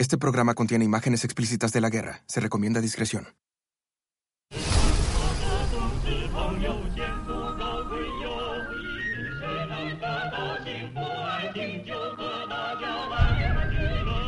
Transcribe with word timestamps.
Este 0.00 0.16
programa 0.16 0.54
contiene 0.54 0.84
imágenes 0.84 1.24
explícitas 1.24 1.72
de 1.72 1.80
la 1.80 1.90
guerra. 1.90 2.22
Se 2.26 2.40
recomienda 2.40 2.80
discreción. 2.80 3.26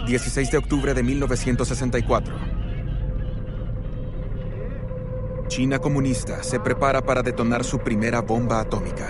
...16 0.06 0.50
de 0.50 0.58
octubre 0.58 0.92
de 0.92 1.02
1964... 1.04 2.34
China 5.46 5.78
comunista 5.78 6.42
se 6.42 6.58
prepara 6.58 7.00
para 7.02 7.22
detonar 7.22 7.64
su 7.64 7.78
primera 7.78 8.20
bomba 8.20 8.60
atómica. 8.60 9.08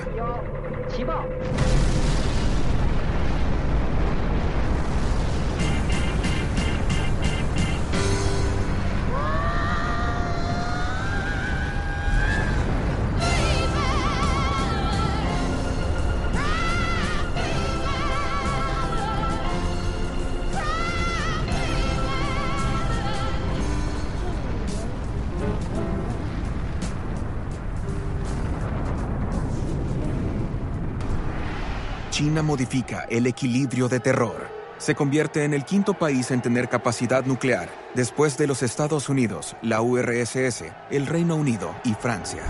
Modifica 32.51 33.07
el 33.09 33.29
equilibrio 33.29 33.89
de 33.89 34.01
terror. 34.01 34.49
Se 34.77 34.97
convierte 34.97 35.45
en 35.45 35.55
el 35.55 35.65
quinto 35.65 35.95
país 35.95 36.33
en 36.33 36.43
tener 36.43 36.69
capacidad 36.69 37.25
nuclear, 37.25 37.69
después 37.95 38.37
de 38.37 38.49
los 38.49 38.65
Estados 38.65 39.09
Unidos, 39.09 39.55
la 39.63 39.83
URSS, 39.83 40.65
el 40.91 41.07
Reino 41.07 41.37
Unido 41.37 41.73
y 41.85 41.95
Francia. 41.95 42.43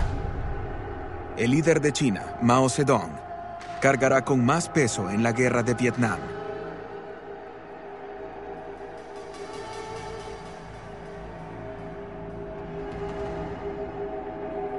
El 1.37 1.51
líder 1.51 1.81
de 1.81 1.93
China, 1.93 2.35
Mao 2.41 2.67
Zedong, 2.67 3.11
cargará 3.79 4.25
con 4.25 4.43
más 4.43 4.69
peso 4.69 5.07
en 5.07 5.21
la 5.21 5.33
guerra 5.33 5.61
de 5.61 5.75
Vietnam. 5.75 6.17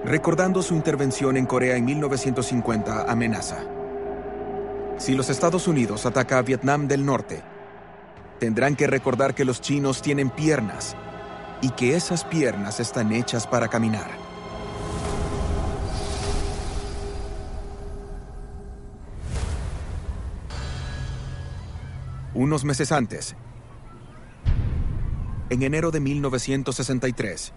Recordando 0.05 0.63
su 0.63 0.75
intervención 0.75 1.37
en 1.37 1.47
Corea 1.47 1.77
en 1.77 1.85
1950, 1.85 3.05
amenaza. 3.09 3.82
Si 5.03 5.17
los 5.17 5.31
Estados 5.31 5.67
Unidos 5.67 6.07
atacan 6.07 6.39
a 6.39 6.43
Vietnam 6.43 6.87
del 6.87 7.05
Norte, 7.05 7.43
tendrán 8.39 8.77
que 8.77 8.87
recordar 8.87 9.35
que 9.35 9.45
los 9.45 9.61
chinos 9.61 10.01
tienen 10.01 10.31
piernas 10.31 10.97
y 11.61 11.71
que 11.71 11.97
esas 11.97 12.25
piernas 12.25 12.79
están 12.79 13.11
hechas 13.11 13.49
para 13.49 13.67
caminar. 13.67 14.09
Unos 22.33 22.63
meses 22.63 22.93
antes, 22.93 23.35
en 25.51 25.65
enero 25.65 25.91
de 25.91 25.99
1963, 25.99 27.53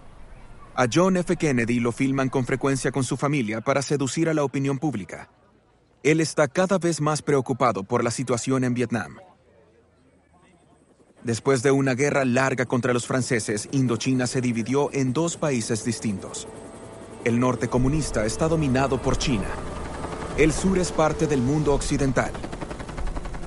a 0.74 0.86
John 0.92 1.16
F. 1.16 1.36
Kennedy 1.36 1.78
lo 1.78 1.92
filman 1.92 2.28
con 2.28 2.44
frecuencia 2.44 2.90
con 2.90 3.04
su 3.04 3.16
familia 3.16 3.60
para 3.60 3.82
seducir 3.82 4.28
a 4.28 4.34
la 4.34 4.42
opinión 4.42 4.80
pública. 4.80 5.30
Él 6.06 6.20
está 6.20 6.46
cada 6.46 6.78
vez 6.78 7.00
más 7.00 7.20
preocupado 7.20 7.82
por 7.82 8.04
la 8.04 8.12
situación 8.12 8.62
en 8.62 8.74
Vietnam. 8.74 9.16
Después 11.24 11.64
de 11.64 11.72
una 11.72 11.94
guerra 11.94 12.24
larga 12.24 12.64
contra 12.64 12.92
los 12.92 13.08
franceses, 13.08 13.68
Indochina 13.72 14.28
se 14.28 14.40
dividió 14.40 14.88
en 14.92 15.12
dos 15.12 15.36
países 15.36 15.84
distintos. 15.84 16.46
El 17.24 17.40
norte 17.40 17.66
comunista 17.66 18.24
está 18.24 18.46
dominado 18.46 19.02
por 19.02 19.18
China. 19.18 19.48
El 20.38 20.52
sur 20.52 20.78
es 20.78 20.92
parte 20.92 21.26
del 21.26 21.40
mundo 21.40 21.74
occidental. 21.74 22.30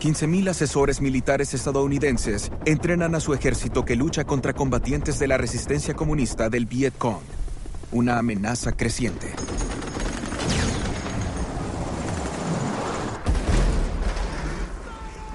15.000 0.02 0.50
asesores 0.50 1.00
militares 1.00 1.54
estadounidenses 1.54 2.52
entrenan 2.66 3.16
a 3.16 3.22
su 3.22 3.34
ejército 3.34 3.86
que 3.86 3.96
lucha 3.96 4.26
contra 4.26 4.52
combatientes 4.52 5.18
de 5.18 5.30
la 5.30 5.38
resistencia 5.38 5.94
comunista 5.94 6.50
del 6.50 6.66
Viet 6.66 6.98
Cong, 6.98 7.24
una 7.94 8.20
amenaza 8.20 8.74
creciente. 8.74 9.34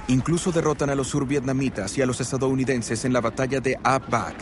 Incluso 0.08 0.52
derrotan 0.52 0.90
a 0.90 0.94
los 0.94 1.08
survietnamitas 1.08 1.96
y 1.96 2.02
a 2.02 2.06
los 2.06 2.20
estadounidenses 2.20 3.06
en 3.06 3.12
la 3.14 3.22
batalla 3.22 3.60
de 3.60 3.78
Ap 3.82 4.10
Bac. 4.10 4.34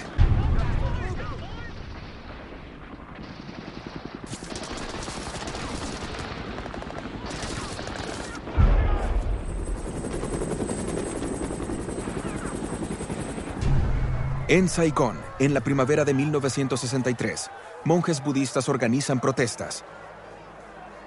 En 14.49 14.69
Saigón, 14.69 15.17
en 15.39 15.55
la 15.55 15.61
primavera 15.61 16.05
de 16.05 16.13
1963, 16.13 17.51
monjes 17.85 18.23
budistas 18.23 18.69
organizan 18.69 19.21
protestas. 19.21 19.85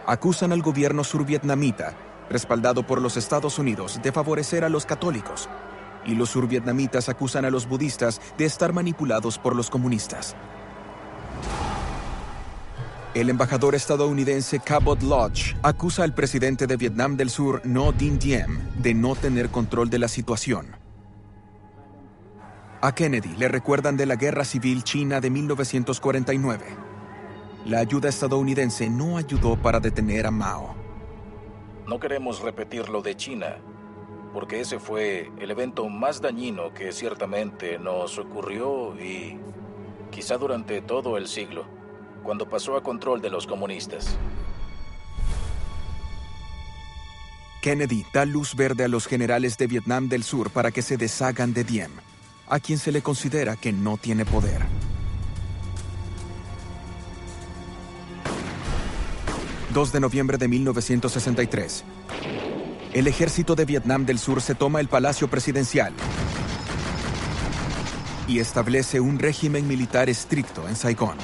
Acusan 0.08 0.52
al 0.54 0.62
gobierno 0.62 1.04
survietnamita 1.04 1.94
respaldado 2.30 2.86
por 2.86 3.02
los 3.02 3.18
Estados 3.18 3.60
Unidos, 3.60 4.00
de 4.02 4.12
favorecer 4.12 4.64
a 4.64 4.70
los 4.70 4.86
católicos, 4.86 5.50
y 6.06 6.16
los 6.16 6.30
survietnamitas 6.30 7.10
acusan 7.10 7.46
a 7.46 7.50
los 7.50 7.68
budistas 7.68 8.22
de 8.38 8.46
estar 8.46 8.74
manipulados 8.74 9.38
por 9.38 9.56
los 9.56 9.70
comunistas. 9.70 10.36
El 13.16 13.30
embajador 13.30 13.76
estadounidense 13.76 14.60
Cabot 14.60 15.02
Lodge 15.02 15.56
acusa 15.64 16.04
al 16.04 16.14
presidente 16.14 16.68
de 16.68 16.76
Vietnam 16.76 17.16
del 17.16 17.30
Sur, 17.30 17.62
No 17.64 17.94
Dinh 17.94 18.20
Diem, 18.20 18.60
de 18.78 18.94
no 18.94 19.16
tener 19.16 19.50
control 19.50 19.90
de 19.90 20.00
la 20.00 20.10
situación. 20.10 20.76
A 22.82 22.94
Kennedy 22.94 23.34
le 23.38 23.48
recuerdan 23.48 23.96
de 23.96 24.06
la 24.06 24.16
Guerra 24.18 24.44
Civil 24.44 24.84
China 24.84 25.22
de 25.22 25.30
1949. 25.30 26.66
La 27.66 27.80
ayuda 27.80 28.10
estadounidense 28.10 28.90
no 28.90 29.18
ayudó 29.18 29.56
para 29.56 29.80
detener 29.80 30.28
a 30.28 30.32
Mao. 30.32 30.85
No 31.88 32.00
queremos 32.00 32.40
repetir 32.42 32.90
lo 32.90 33.02
de 33.04 33.16
China, 33.16 33.58
porque 34.34 34.60
ese 34.60 34.80
fue 34.80 35.32
el 35.40 35.52
evento 35.52 35.88
más 35.88 36.20
dañino 36.20 36.74
que 36.74 36.92
ciertamente 36.92 37.78
nos 37.78 38.18
ocurrió 38.18 38.96
y 39.00 39.38
quizá 40.10 40.38
durante 40.38 40.82
todo 40.82 41.18
el 41.18 41.28
siglo, 41.28 41.66
cuando 42.24 42.50
pasó 42.50 42.76
a 42.76 42.82
control 42.82 43.22
de 43.22 43.30
los 43.30 43.46
comunistas. 43.46 44.18
Kennedy 47.62 48.04
da 48.12 48.26
luz 48.26 48.56
verde 48.56 48.84
a 48.84 48.88
los 48.88 49.06
generales 49.06 49.58
de 49.58 49.68
Vietnam 49.68 50.10
del 50.10 50.24
Sur 50.24 50.50
para 50.50 50.72
que 50.72 50.82
se 50.82 50.98
deshagan 50.98 51.54
de 51.54 51.64
Diem, 51.64 51.92
a 52.48 52.60
quien 52.60 52.80
se 52.80 52.92
le 52.92 53.02
considera 53.02 53.56
que 53.56 53.72
no 53.72 53.98
tiene 53.98 54.26
poder. 54.26 54.62
2 59.76 59.92
de 59.92 60.00
noviembre 60.00 60.38
de 60.38 60.48
1963. 60.48 61.84
El 62.94 63.08
ejército 63.08 63.56
de 63.56 63.66
Vietnam 63.66 64.06
del 64.06 64.20
Sur 64.20 64.42
se 64.42 64.56
toma 64.56 64.80
el 64.80 64.88
Palacio 64.88 65.30
Presidencial 65.30 65.94
y 68.26 68.40
establece 68.40 69.02
un 69.02 69.20
régimen 69.20 69.68
militar 69.68 70.10
estricto 70.10 70.66
en 70.70 70.78
Saigón. 70.78 71.18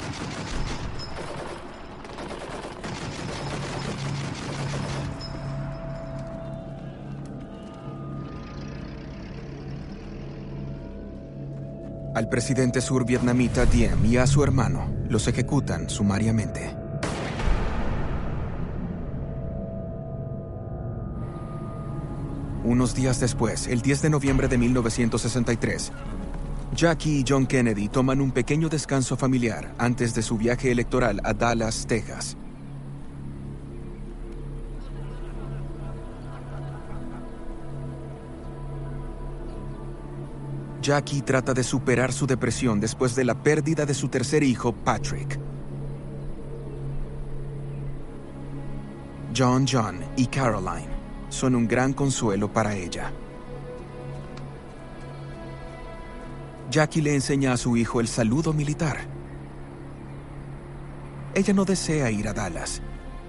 Al 12.13 12.27
presidente 12.27 12.81
survietnamita 12.81 13.65
Diem 13.65 14.05
y 14.05 14.17
a 14.17 14.27
su 14.27 14.43
hermano 14.43 14.93
los 15.07 15.29
ejecutan 15.29 15.89
sumariamente. 15.89 16.80
Unos 22.71 22.95
días 22.95 23.19
después, 23.19 23.67
el 23.67 23.81
10 23.81 24.03
de 24.03 24.09
noviembre 24.09 24.47
de 24.47 24.57
1963, 24.57 25.91
Jackie 26.73 27.19
y 27.19 27.25
John 27.27 27.45
Kennedy 27.45 27.89
toman 27.89 28.21
un 28.21 28.31
pequeño 28.31 28.69
descanso 28.69 29.17
familiar 29.17 29.75
antes 29.77 30.15
de 30.15 30.21
su 30.21 30.37
viaje 30.37 30.71
electoral 30.71 31.19
a 31.25 31.33
Dallas, 31.33 31.85
Texas. 31.85 32.37
Jackie 40.81 41.23
trata 41.23 41.53
de 41.53 41.63
superar 41.65 42.13
su 42.13 42.25
depresión 42.25 42.79
después 42.79 43.17
de 43.17 43.25
la 43.25 43.35
pérdida 43.35 43.85
de 43.85 43.93
su 43.93 44.07
tercer 44.07 44.43
hijo, 44.43 44.71
Patrick. 44.71 45.37
John, 49.35 49.65
John 49.69 49.99
y 50.15 50.27
Caroline 50.27 50.90
son 51.31 51.55
un 51.55 51.67
gran 51.67 51.93
consuelo 51.93 52.51
para 52.51 52.75
ella. 52.75 53.11
Jackie 56.69 57.01
le 57.01 57.15
enseña 57.15 57.53
a 57.53 57.57
su 57.57 57.75
hijo 57.77 57.99
el 57.99 58.07
saludo 58.07 58.53
militar. 58.53 58.97
Ella 61.33 61.53
no 61.53 61.65
desea 61.65 62.11
ir 62.11 62.27
a 62.27 62.33
Dallas, 62.33 62.81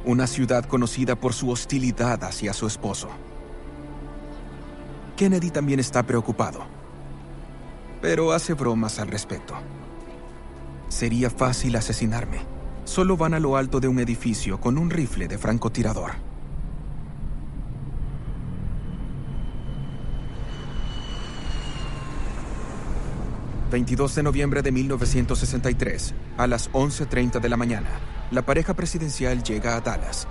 una 0.05 0.27
ciudad 0.27 0.65
conocida 0.65 1.17
por 1.17 1.33
su 1.33 1.49
hostilidad 1.51 2.23
hacia 2.25 2.53
su 2.53 2.67
esposo. 2.67 3.09
Kennedy 5.17 5.51
también 5.51 5.79
está 5.79 6.03
preocupado, 6.03 6.61
pero 8.01 8.33
hace 8.33 8.55
bromas 8.55 8.99
al 8.99 9.09
respecto. 9.09 9.55
Sería 10.89 11.31
fácil 11.31 11.77
asesinarme. 11.77 12.41
Solo 12.85 13.17
van 13.17 13.35
a 13.35 13.41
lo 13.41 13.57
alto 13.57 13.79
de 13.79 13.87
un 13.87 14.01
edificio 14.01 14.61
con 14.61 14.77
un 14.77 14.91
rifle 14.91 15.29
de 15.29 15.39
francotirador. 15.39 16.32
22 23.73 24.15
de 24.17 24.23
noviembre 24.23 24.61
de 24.61 24.71
1963, 24.71 26.15
a 26.37 26.47
las 26.47 26.71
11.30 26.73 27.41
de 27.41 27.49
la 27.49 27.57
mañana, 27.57 27.89
la 28.31 28.43
pareja 28.43 28.75
presidencial 28.75 29.43
llega 29.43 29.77
a 29.77 29.81
Dallas. 29.81 30.29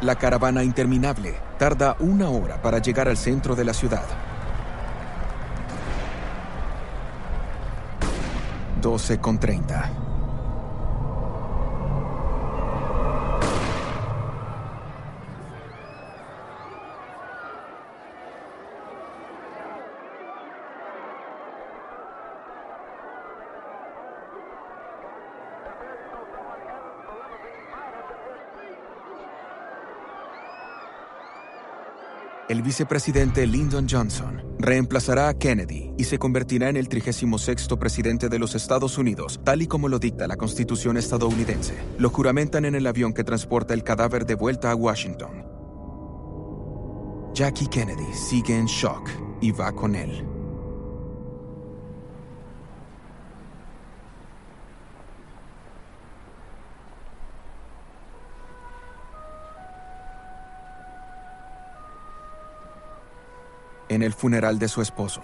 La 0.00 0.16
caravana 0.16 0.64
interminable 0.64 1.34
tarda 1.58 1.96
una 2.00 2.30
hora 2.30 2.62
para 2.62 2.78
llegar 2.78 3.08
al 3.08 3.18
centro 3.18 3.54
de 3.54 3.64
la 3.64 3.74
ciudad. 3.74 4.06
12 8.80 9.18
El 32.56 32.62
vicepresidente 32.62 33.46
Lyndon 33.46 33.86
Johnson 33.86 34.42
reemplazará 34.58 35.28
a 35.28 35.34
Kennedy 35.34 35.92
y 35.98 36.04
se 36.04 36.18
convertirá 36.18 36.70
en 36.70 36.78
el 36.78 36.88
36 36.88 37.68
presidente 37.78 38.30
de 38.30 38.38
los 38.38 38.54
Estados 38.54 38.96
Unidos, 38.96 39.38
tal 39.44 39.60
y 39.60 39.66
como 39.66 39.90
lo 39.90 39.98
dicta 39.98 40.26
la 40.26 40.38
Constitución 40.38 40.96
estadounidense. 40.96 41.74
Lo 41.98 42.08
juramentan 42.08 42.64
en 42.64 42.74
el 42.74 42.86
avión 42.86 43.12
que 43.12 43.24
transporta 43.24 43.74
el 43.74 43.84
cadáver 43.84 44.24
de 44.24 44.36
vuelta 44.36 44.70
a 44.70 44.74
Washington. 44.74 45.44
Jackie 47.34 47.66
Kennedy 47.66 48.14
sigue 48.14 48.56
en 48.56 48.64
shock 48.64 49.06
y 49.42 49.50
va 49.50 49.70
con 49.72 49.94
él. 49.94 50.35
En 63.88 64.02
el 64.02 64.12
funeral 64.12 64.58
de 64.58 64.68
su 64.68 64.82
esposo, 64.82 65.22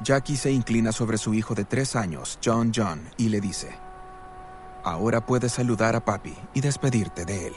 Jackie 0.00 0.36
se 0.36 0.50
inclina 0.50 0.92
sobre 0.92 1.18
su 1.18 1.34
hijo 1.34 1.54
de 1.54 1.64
tres 1.64 1.94
años, 1.94 2.38
John 2.42 2.72
John, 2.74 3.02
y 3.18 3.28
le 3.28 3.40
dice, 3.40 3.68
Ahora 4.82 5.26
puedes 5.26 5.52
saludar 5.52 5.94
a 5.94 6.04
papi 6.04 6.34
y 6.54 6.60
despedirte 6.62 7.26
de 7.26 7.48
él. 7.48 7.54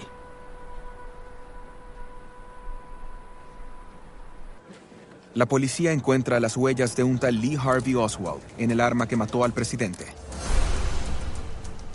La 5.33 5.45
policía 5.45 5.93
encuentra 5.93 6.41
las 6.41 6.57
huellas 6.57 6.93
de 6.97 7.03
un 7.05 7.17
tal 7.17 7.39
Lee 7.39 7.57
Harvey 7.57 7.95
Oswald 7.95 8.41
en 8.57 8.71
el 8.71 8.81
arma 8.81 9.07
que 9.07 9.15
mató 9.15 9.45
al 9.45 9.53
presidente. 9.53 10.07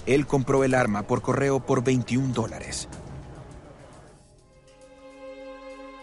Él 0.07 0.27
compró 0.27 0.65
el 0.65 0.75
arma 0.75 1.03
por 1.03 1.21
correo 1.21 1.61
por 1.61 1.85
21 1.85 2.33
dólares. 2.33 2.89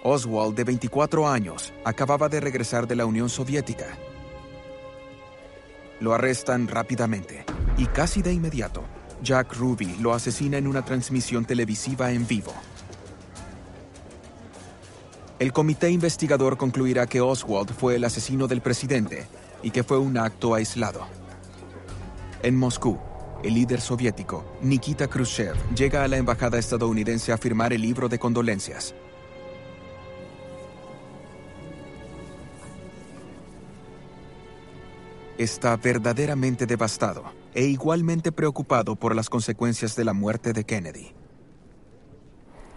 Oswald, 0.03 0.55
de 0.55 0.65
24 0.65 1.27
años, 1.29 1.73
acababa 1.85 2.27
de 2.27 2.41
regresar 2.41 2.87
de 2.87 2.95
la 2.95 3.05
Unión 3.05 3.29
Soviética. 3.29 3.85
Lo 6.01 6.13
arrestan 6.13 6.67
rápidamente 6.67 7.45
y 7.77 7.85
casi 7.85 8.21
de 8.21 8.33
inmediato, 8.33 8.83
Jack 9.23 9.55
Ruby 9.55 9.95
lo 10.01 10.13
asesina 10.13 10.57
en 10.57 10.67
una 10.67 10.83
transmisión 10.83 11.45
televisiva 11.45 12.11
en 12.11 12.27
vivo. 12.27 12.53
El 15.39 15.53
comité 15.53 15.89
investigador 15.89 16.57
concluirá 16.57 17.07
que 17.07 17.21
Oswald 17.21 17.73
fue 17.73 17.95
el 17.95 18.03
asesino 18.03 18.47
del 18.47 18.61
presidente 18.61 19.25
y 19.61 19.71
que 19.71 19.83
fue 19.83 19.97
un 19.97 20.17
acto 20.17 20.53
aislado. 20.53 21.07
En 22.41 22.57
Moscú, 22.57 22.99
el 23.41 23.53
líder 23.53 23.79
soviético, 23.79 24.43
Nikita 24.61 25.07
Khrushchev, 25.07 25.55
llega 25.73 26.03
a 26.03 26.07
la 26.09 26.17
embajada 26.17 26.59
estadounidense 26.59 27.31
a 27.31 27.37
firmar 27.37 27.71
el 27.71 27.81
libro 27.81 28.09
de 28.09 28.19
condolencias. 28.19 28.93
Está 35.43 35.75
verdaderamente 35.77 36.65
devastado 36.65 37.23
e 37.53 37.65
igualmente 37.65 38.31
preocupado 38.31 38.95
por 38.95 39.15
las 39.15 39.29
consecuencias 39.29 39.95
de 39.95 40.05
la 40.05 40.13
muerte 40.13 40.53
de 40.53 40.63
Kennedy. 40.63 41.13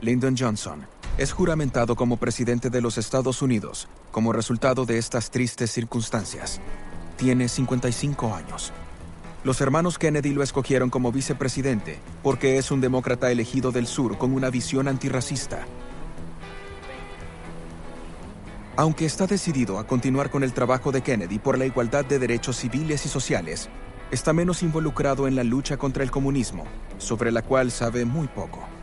Lyndon 0.01 0.37
Johnson 0.37 0.87
es 1.17 1.33
juramentado 1.33 1.97
como 1.97 2.19
presidente 2.19 2.69
de 2.69 2.83
los 2.83 2.99
Estados 2.99 3.41
Unidos 3.41 3.89
como 4.11 4.33
resultado 4.33 4.85
de 4.85 4.99
estas 4.99 5.31
tristes 5.31 5.71
circunstancias. 5.71 6.61
Tiene 7.17 7.49
55 7.49 8.35
años. 8.35 8.73
Los 9.43 9.61
hermanos 9.61 9.99
Kennedy 9.99 10.35
lo 10.35 10.43
escogieron 10.43 10.91
como 10.91 11.13
vicepresidente 11.13 11.99
porque 12.23 12.59
es 12.59 12.71
un 12.71 12.81
demócrata 12.81 13.31
elegido 13.31 13.73
del 13.73 13.87
sur 13.87 14.19
con 14.19 14.35
una 14.35 14.51
visión 14.51 14.89
antirracista 14.89 15.67
aunque 18.77 19.07
está 19.07 19.27
decidido 19.27 19.79
a 19.79 19.87
continuar 19.87 20.31
con 20.31 20.45
el 20.45 20.53
trabajo 20.53 20.93
de 20.93 21.03
Kennedy 21.03 21.39
por 21.39 21.59
la 21.59 21.65
igualdad 21.65 22.05
de 22.05 22.19
derechos 22.19 22.57
civiles 22.57 23.07
y 23.07 23.09
sociales, 23.09 23.71
está 24.11 24.33
menos 24.33 24.63
involucrado 24.63 25.27
en 25.27 25.35
la 25.35 25.45
lucha 25.45 25.79
contra 25.79 26.05
el 26.05 26.11
comunismo, 26.11 26.65
sobre 26.99 27.33
la 27.33 27.43
cual 27.43 27.71
sabe 27.71 28.05
muy 28.05 28.29
poco. 28.29 28.76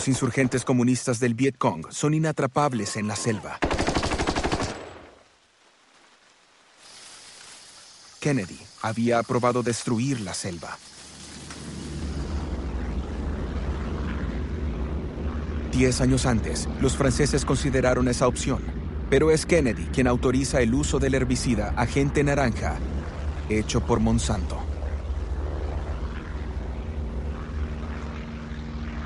Los 0.00 0.08
insurgentes 0.08 0.64
comunistas 0.64 1.20
del 1.20 1.34
Vietcong 1.34 1.84
son 1.90 2.14
inatrapables 2.14 2.96
en 2.96 3.06
la 3.06 3.16
selva. 3.16 3.58
Kennedy 8.18 8.58
había 8.80 9.18
aprobado 9.18 9.62
destruir 9.62 10.22
la 10.22 10.32
selva. 10.32 10.78
Diez 15.70 16.00
años 16.00 16.24
antes, 16.24 16.66
los 16.80 16.96
franceses 16.96 17.44
consideraron 17.44 18.08
esa 18.08 18.26
opción, 18.26 18.62
pero 19.10 19.30
es 19.30 19.44
Kennedy 19.44 19.84
quien 19.92 20.06
autoriza 20.06 20.62
el 20.62 20.72
uso 20.72 20.98
del 20.98 21.14
herbicida 21.14 21.74
agente 21.76 22.24
naranja, 22.24 22.78
hecho 23.50 23.82
por 23.82 24.00
Monsanto. 24.00 24.69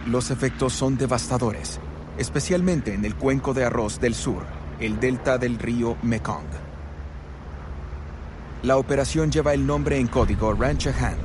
Los 0.06 0.30
efectos 0.30 0.75
son 0.75 0.99
devastadores, 0.99 1.80
especialmente 2.18 2.92
en 2.92 3.06
el 3.06 3.14
cuenco 3.14 3.54
de 3.54 3.64
arroz 3.64 3.99
del 4.00 4.14
sur, 4.14 4.44
el 4.78 5.00
delta 5.00 5.38
del 5.38 5.58
río 5.58 5.96
Mekong. 6.02 6.44
La 8.62 8.76
operación 8.76 9.32
lleva 9.32 9.54
el 9.54 9.66
nombre 9.66 9.99
en 9.99 10.06
código 10.06 10.52
Ranch 10.52 10.88
Hand. 10.88 11.25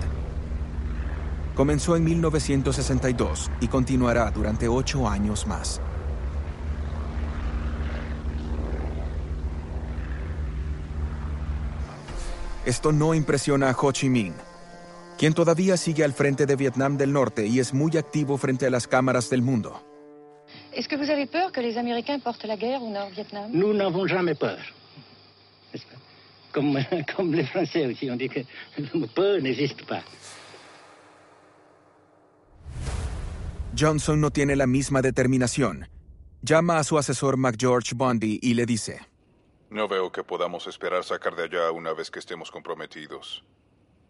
Comenzó 1.56 1.98
en 1.98 2.06
1962 2.06 3.52
y 3.60 3.68
continuará 3.68 4.32
durante 4.32 4.70
ocho 4.70 5.10
años 5.10 5.46
más. 5.46 5.82
Esto 12.66 12.94
no 12.94 13.14
impresiona 13.14 13.70
a 13.70 13.76
Ho 13.78 13.92
Chi 13.92 14.10
Minh, 14.10 14.36
quien 15.20 15.34
todavía 15.34 15.76
sigue 15.76 16.06
al 16.06 16.14
frente 16.14 16.46
de 16.46 16.56
Vietnam 16.56 16.98
del 16.98 17.12
Norte 17.12 17.46
y 17.46 17.60
es 17.60 17.74
muy 17.74 17.98
activo 17.98 18.38
frente 18.38 18.66
a 18.66 18.70
las 18.70 18.88
cámaras 18.88 19.30
del 19.30 19.42
mundo. 19.42 19.84
¿Es 20.72 20.88
que 20.88 20.96
vous 20.96 21.10
avez 21.10 21.28
peur 21.28 21.52
que 21.52 21.62
les 21.62 21.76
Américains 21.78 22.22
portent 22.24 22.46
la 22.46 22.56
guerre 22.56 22.82
au 22.82 22.90
Nord-Vietnam 22.90 23.52
Nous 23.52 23.74
n'avons 23.74 24.08
jamais 24.08 24.34
peur. 24.34 24.58
Comme, 26.54 26.80
comme 27.16 27.36
les 27.36 27.46
Français 27.46 27.86
aussi, 27.86 28.10
on 28.10 28.16
dit 28.16 28.30
que 28.30 28.46
peur 29.14 29.42
n'existe 29.42 29.86
pas. 29.86 30.04
Johnson 33.78 34.22
no 34.22 34.32
tiene 34.32 34.56
la 34.56 34.68
misma 34.68 35.02
determinación. 35.02 35.90
Llama 36.42 36.78
a 36.78 36.84
su 36.86 36.98
asesor 36.98 37.36
McGeorge 37.36 37.94
Bundy 37.94 38.40
y 38.42 38.54
le 38.54 38.66
dice, 38.66 39.02
No 39.70 39.90
veo 39.90 40.12
que 40.12 40.24
podamos 40.24 40.66
esperar 40.68 41.04
sacar 41.04 41.36
de 41.36 41.44
allá 41.44 41.72
una 41.72 41.94
vez 41.94 42.10
que 42.10 42.20
estemos 42.20 42.50
comprometidos. 42.52 43.44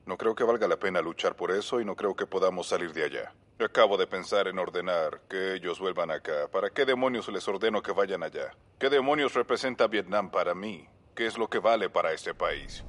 No 0.09 0.17
creo 0.17 0.33
que 0.33 0.43
valga 0.43 0.67
la 0.67 0.77
pena 0.77 1.03
luchar 1.03 1.35
por 1.35 1.51
eso 1.51 1.79
y 1.79 1.85
no 1.85 1.95
creo 1.95 2.15
que 2.15 2.25
podamos 2.25 2.65
salir 2.65 2.93
de 2.93 3.03
allá. 3.03 3.31
Acabo 3.63 3.95
de 3.95 4.07
pensar 4.07 4.47
en 4.47 4.57
ordenar 4.57 5.21
que 5.29 5.53
ellos 5.53 5.79
vuelvan 5.79 6.09
acá. 6.09 6.47
¿Para 6.51 6.71
qué 6.71 6.83
demonios 6.83 7.29
les 7.29 7.47
ordeno 7.47 7.83
que 7.83 7.91
vayan 7.91 8.23
allá? 8.23 8.49
¿Qué 8.79 8.89
demonios 8.89 9.35
representa 9.35 9.85
Vietnam 9.85 10.31
para 10.31 10.55
mí? 10.55 10.87
¿Qué 11.13 11.27
es 11.27 11.37
lo 11.37 11.47
que 11.47 11.59
vale 11.59 11.91
para 11.91 12.11
este 12.11 12.33
país? 12.33 12.83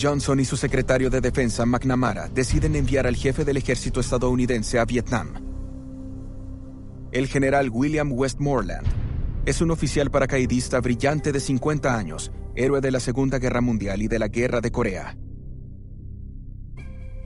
Johnson 0.00 0.40
y 0.40 0.44
su 0.44 0.56
secretario 0.56 1.10
de 1.10 1.20
Defensa, 1.20 1.64
McNamara, 1.64 2.28
deciden 2.28 2.74
enviar 2.74 3.06
al 3.06 3.14
jefe 3.14 3.44
del 3.44 3.58
ejército 3.58 4.00
estadounidense 4.00 4.80
a 4.80 4.84
Vietnam. 4.84 5.32
El 7.12 7.28
general 7.28 7.70
William 7.70 8.10
Westmoreland 8.10 8.84
es 9.46 9.60
un 9.60 9.70
oficial 9.70 10.10
paracaidista 10.10 10.80
brillante 10.80 11.30
de 11.30 11.38
50 11.38 11.96
años, 11.96 12.32
héroe 12.56 12.80
de 12.80 12.90
la 12.90 13.00
Segunda 13.00 13.38
Guerra 13.38 13.60
Mundial 13.60 14.02
y 14.02 14.08
de 14.08 14.18
la 14.18 14.28
Guerra 14.28 14.60
de 14.60 14.70
Corea. 14.70 15.16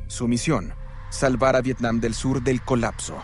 Su 0.06 0.26
misión, 0.26 0.72
salvar 1.10 1.54
a 1.54 1.60
Vietnam 1.60 2.00
del 2.00 2.14
Sur 2.14 2.42
del 2.42 2.62
colapso. 2.62 3.16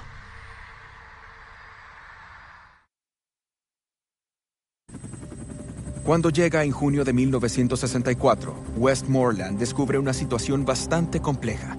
Cuando 6.04 6.28
llega 6.28 6.64
en 6.64 6.70
junio 6.70 7.02
de 7.02 7.14
1964, 7.14 8.54
Westmoreland 8.76 9.58
descubre 9.58 9.99
una 9.99 10.12
situación 10.12 10.66
bastante 10.66 11.20
compleja. 11.20 11.78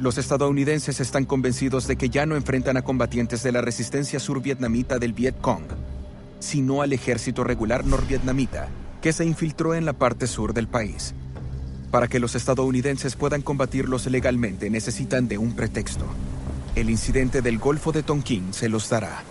Los 0.00 0.18
estadounidenses 0.18 0.98
están 0.98 1.24
convencidos 1.24 1.86
de 1.86 1.94
que 1.94 2.08
ya 2.08 2.26
no 2.26 2.34
enfrentan 2.34 2.76
a 2.76 2.82
combatientes 2.82 3.44
de 3.44 3.52
la 3.52 3.60
resistencia 3.60 4.18
survietnamita 4.18 4.98
del 4.98 5.12
Viet 5.12 5.40
Cong, 5.40 5.64
sino 6.38 6.82
al 6.82 6.92
ejército 6.92 7.44
regular 7.44 7.86
norvietnamita 7.86 8.68
que 9.00 9.12
se 9.12 9.24
infiltró 9.24 9.74
en 9.74 9.84
la 9.84 9.92
parte 9.92 10.26
sur 10.26 10.54
del 10.54 10.68
país. 10.68 11.14
Para 11.90 12.08
que 12.08 12.18
los 12.18 12.34
estadounidenses 12.34 13.16
puedan 13.16 13.42
combatirlos 13.42 14.06
legalmente 14.06 14.70
necesitan 14.70 15.28
de 15.28 15.38
un 15.38 15.54
pretexto. 15.54 16.04
El 16.74 16.90
incidente 16.90 17.42
del 17.42 17.58
Golfo 17.58 17.92
de 17.92 18.02
Tonkin 18.02 18.52
se 18.52 18.68
los 18.68 18.88
dará. 18.88 19.22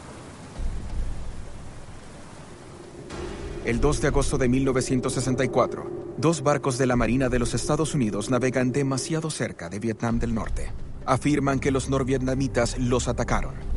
El 3.65 3.81
2 3.81 4.01
de 4.01 4.07
agosto 4.07 4.37
de 4.37 4.47
1964, 4.47 6.15
dos 6.17 6.41
barcos 6.41 6.77
de 6.77 6.87
la 6.87 6.95
Marina 6.95 7.27
de 7.27 7.37
los 7.37 7.53
Estados 7.53 7.93
Unidos 7.93 8.29
navegan 8.29 8.71
demasiado 8.71 9.29
cerca 9.29 9.69
de 9.69 9.79
Vietnam 9.79 10.19
del 10.19 10.33
Norte. 10.33 10.71
Afirman 11.05 11.59
que 11.59 11.71
los 11.71 11.89
norvietnamitas 11.89 12.77
los 12.79 13.09
atacaron. 13.09 13.76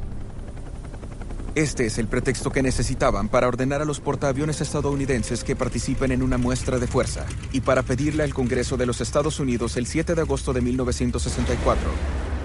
Este 1.56 1.86
es 1.86 1.98
el 1.98 2.06
pretexto 2.06 2.52
que 2.52 2.62
necesitaban 2.62 3.28
para 3.28 3.48
ordenar 3.48 3.82
a 3.82 3.84
los 3.84 3.98
portaaviones 3.98 4.60
estadounidenses 4.60 5.42
que 5.42 5.56
participen 5.56 6.12
en 6.12 6.22
una 6.22 6.38
muestra 6.38 6.78
de 6.78 6.86
fuerza 6.86 7.26
y 7.52 7.60
para 7.60 7.82
pedirle 7.82 8.22
al 8.22 8.32
Congreso 8.32 8.76
de 8.76 8.86
los 8.86 9.00
Estados 9.00 9.40
Unidos 9.40 9.76
el 9.76 9.86
7 9.86 10.14
de 10.14 10.20
agosto 10.20 10.52
de 10.52 10.60
1964 10.60 11.90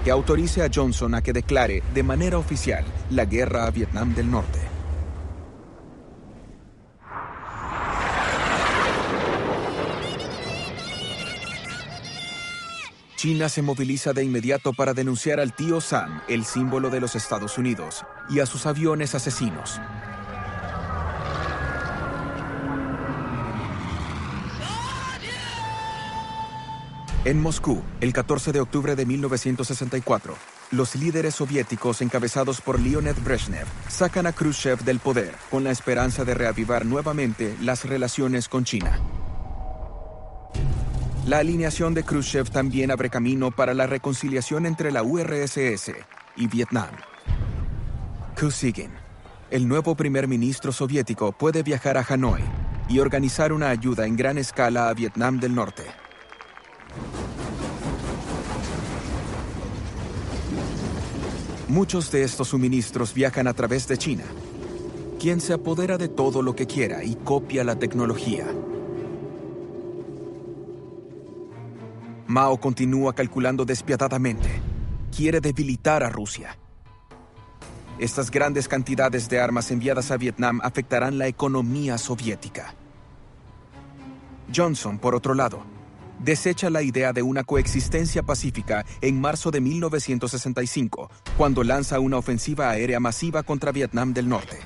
que 0.03 0.09
autorice 0.09 0.63
a 0.63 0.69
Johnson 0.73 1.13
a 1.13 1.21
que 1.21 1.33
declare 1.33 1.83
de 1.93 2.03
manera 2.03 2.39
oficial 2.39 2.83
la 3.11 3.25
guerra 3.25 3.67
a 3.67 3.71
Vietnam 3.71 4.15
del 4.15 4.29
Norte. 4.31 4.74
China 13.25 13.49
se 13.49 13.63
moviliza 13.63 14.13
de 14.13 14.23
inmediato 14.23 14.71
para 14.71 14.93
denunciar 14.93 15.39
al 15.39 15.51
tío 15.51 15.81
Sam, 15.81 16.21
el 16.27 16.45
símbolo 16.45 16.91
de 16.91 17.01
los 17.01 17.15
Estados 17.15 17.57
Unidos, 17.57 18.05
y 18.29 18.39
a 18.39 18.45
sus 18.45 18.67
aviones 18.67 19.15
asesinos. 19.15 19.81
En 27.23 27.41
Moscú, 27.41 27.81
el 27.99 28.13
14 28.13 28.51
de 28.51 28.59
octubre 28.59 28.95
de 28.95 29.07
1964, 29.07 30.35
los 30.69 30.95
líderes 30.95 31.33
soviéticos 31.33 32.03
encabezados 32.03 32.61
por 32.61 32.79
Leonid 32.79 33.15
Brezhnev 33.23 33.65
sacan 33.87 34.27
a 34.27 34.33
Khrushchev 34.33 34.83
del 34.83 34.99
poder 34.99 35.33
con 35.49 35.63
la 35.63 35.71
esperanza 35.71 36.25
de 36.25 36.35
reavivar 36.35 36.85
nuevamente 36.85 37.55
las 37.59 37.85
relaciones 37.85 38.47
con 38.47 38.65
China. 38.65 39.01
La 41.25 41.39
alineación 41.39 41.95
de 41.95 42.03
Khrushchev 42.03 42.51
también 42.51 42.91
abre 42.91 43.09
camino 43.09 43.49
para 43.49 43.73
la 43.73 43.87
reconciliación 43.87 44.67
entre 44.67 44.91
la 44.91 45.01
URSS 45.01 45.91
y 46.35 46.45
Vietnam. 46.45 46.91
Kosygin, 48.39 48.91
el 49.49 49.67
nuevo 49.67 49.95
primer 49.95 50.27
ministro 50.27 50.71
soviético, 50.71 51.31
puede 51.31 51.63
viajar 51.63 51.97
a 51.97 52.05
Hanoi 52.07 52.43
y 52.87 52.99
organizar 52.99 53.53
una 53.53 53.71
ayuda 53.71 54.05
en 54.05 54.15
gran 54.15 54.37
escala 54.37 54.87
a 54.87 54.93
Vietnam 54.93 55.39
del 55.39 55.55
Norte. 55.55 55.83
Muchos 61.67 62.11
de 62.11 62.21
estos 62.21 62.49
suministros 62.49 63.15
viajan 63.15 63.47
a 63.47 63.55
través 63.55 63.87
de 63.87 63.97
China, 63.97 64.25
quien 65.19 65.41
se 65.41 65.53
apodera 65.53 65.97
de 65.97 66.07
todo 66.07 66.43
lo 66.43 66.55
que 66.55 66.67
quiera 66.67 67.03
y 67.03 67.15
copia 67.15 67.63
la 67.63 67.79
tecnología. 67.79 68.45
Mao 72.27 72.57
continúa 72.59 73.13
calculando 73.13 73.65
despiadadamente. 73.65 74.49
Quiere 75.15 75.39
debilitar 75.41 76.03
a 76.03 76.09
Rusia. 76.09 76.57
Estas 77.99 78.31
grandes 78.31 78.67
cantidades 78.67 79.29
de 79.29 79.39
armas 79.39 79.69
enviadas 79.69 80.09
a 80.09 80.17
Vietnam 80.17 80.59
afectarán 80.63 81.19
la 81.19 81.27
economía 81.27 81.97
soviética. 81.99 82.73
Johnson, 84.53 84.97
por 84.97 85.13
otro 85.13 85.35
lado, 85.35 85.63
desecha 86.19 86.71
la 86.71 86.81
idea 86.81 87.13
de 87.13 87.21
una 87.21 87.43
coexistencia 87.43 88.23
pacífica 88.23 88.85
en 89.01 89.21
marzo 89.21 89.51
de 89.51 89.61
1965, 89.61 91.11
cuando 91.37 91.63
lanza 91.63 91.99
una 91.99 92.17
ofensiva 92.17 92.71
aérea 92.71 92.99
masiva 92.99 93.43
contra 93.43 93.71
Vietnam 93.71 94.13
del 94.13 94.27
Norte. 94.27 94.57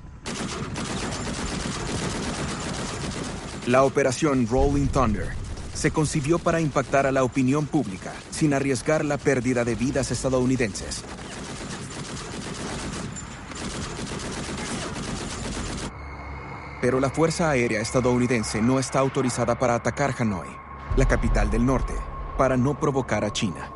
La 3.68 3.84
operación 3.84 4.48
Rolling 4.50 4.88
Thunder 4.88 5.49
se 5.80 5.92
concibió 5.92 6.40
para 6.40 6.60
impactar 6.60 7.08
a 7.08 7.12
la 7.14 7.24
opinión 7.24 7.66
pública 7.66 8.12
sin 8.32 8.54
arriesgar 8.54 9.06
la 9.06 9.18
pérdida 9.18 9.64
de 9.64 9.76
vidas 9.76 10.12
estadounidenses. 10.12 11.06
Pero 16.82 17.00
la 17.00 17.10
Fuerza 17.10 17.50
Aérea 17.50 17.80
estadounidense 17.80 18.62
no 18.62 18.78
está 18.78 19.00
autorizada 19.00 19.58
para 19.58 19.76
atacar 19.76 20.14
Hanoi, 20.20 20.50
la 20.98 21.08
capital 21.08 21.50
del 21.50 21.66
norte, 21.66 21.94
para 22.38 22.58
no 22.58 22.78
provocar 22.78 23.24
a 23.24 23.32
China. 23.32 23.72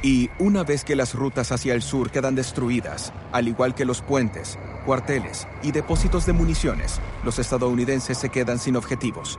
Y 0.00 0.30
una 0.38 0.64
vez 0.64 0.82
que 0.82 0.96
las 0.96 1.14
rutas 1.14 1.52
hacia 1.52 1.74
el 1.74 1.82
sur 1.82 2.10
quedan 2.10 2.34
destruidas, 2.34 3.12
al 3.32 3.48
igual 3.48 3.74
que 3.74 3.84
los 3.84 4.00
puentes, 4.00 4.58
cuarteles 4.82 5.48
y 5.62 5.72
depósitos 5.72 6.26
de 6.26 6.32
municiones, 6.32 7.00
los 7.24 7.38
estadounidenses 7.38 8.18
se 8.18 8.28
quedan 8.28 8.58
sin 8.58 8.76
objetivos. 8.76 9.38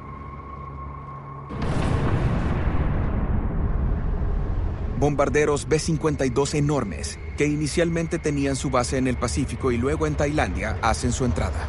Bombarderos 4.99 5.67
B-52 5.67 6.55
enormes, 6.55 7.19
que 7.37 7.45
inicialmente 7.45 8.19
tenían 8.19 8.55
su 8.55 8.69
base 8.69 8.97
en 8.97 9.07
el 9.07 9.17
Pacífico 9.17 9.71
y 9.71 9.77
luego 9.77 10.07
en 10.07 10.15
Tailandia, 10.15 10.77
hacen 10.81 11.11
su 11.11 11.25
entrada. 11.25 11.67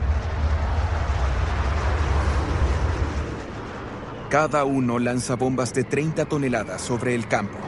Cada 4.31 4.65
uno 4.65 4.99
lanza 4.99 5.35
bombas 5.37 5.75
de 5.75 5.85
30 5.85 6.25
toneladas 6.27 6.81
sobre 6.81 7.15
el 7.15 7.27
campo. 7.27 7.59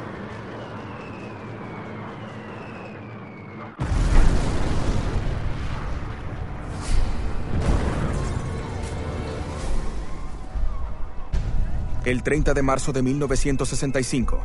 El 12.07 12.23
30 12.23 12.55
de 12.55 12.63
marzo 12.63 12.93
de 12.93 13.03
1965, 13.03 14.39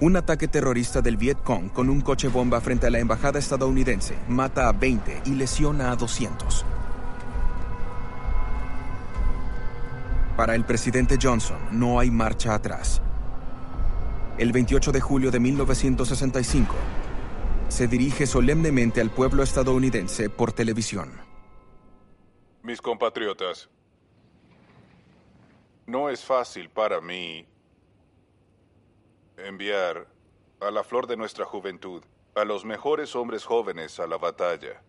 un 0.00 0.16
ataque 0.16 0.48
terrorista 0.48 1.02
del 1.02 1.18
Viet 1.18 1.36
Cong 1.42 1.70
con 1.70 1.90
un 1.90 2.00
coche 2.00 2.28
bomba 2.28 2.58
frente 2.62 2.86
a 2.86 2.90
la 2.90 2.98
embajada 2.98 3.38
estadounidense 3.38 4.16
mata 4.28 4.66
a 4.66 4.72
20 4.72 5.24
y 5.26 5.34
lesiona 5.34 5.90
a 5.90 5.96
200. 5.96 6.64
Para 10.38 10.54
el 10.54 10.64
presidente 10.64 11.18
Johnson 11.20 11.58
no 11.70 12.00
hay 12.00 12.10
marcha 12.10 12.54
atrás. 12.54 13.02
El 14.38 14.52
28 14.52 14.90
de 14.90 15.00
julio 15.02 15.30
de 15.30 15.38
1965, 15.38 16.74
se 17.68 17.88
dirige 17.88 18.26
solemnemente 18.26 19.02
al 19.02 19.10
pueblo 19.10 19.42
estadounidense 19.42 20.30
por 20.30 20.54
televisión. 20.54 21.10
Mis 22.62 22.80
compatriotas, 22.80 23.68
No 25.86 26.10
es 26.10 26.24
fácil 26.24 26.68
para 26.68 27.00
mí 27.00 27.46
enviar 29.36 30.08
a 30.60 30.70
la 30.72 30.82
flor 30.82 31.06
de 31.06 31.16
nuestra 31.16 31.44
juventud, 31.44 32.02
a 32.34 32.44
los 32.44 32.64
mejores 32.64 33.14
hombres 33.14 33.44
jóvenes 33.44 34.00
a 34.00 34.06
la 34.08 34.18
batalla. 34.18 34.82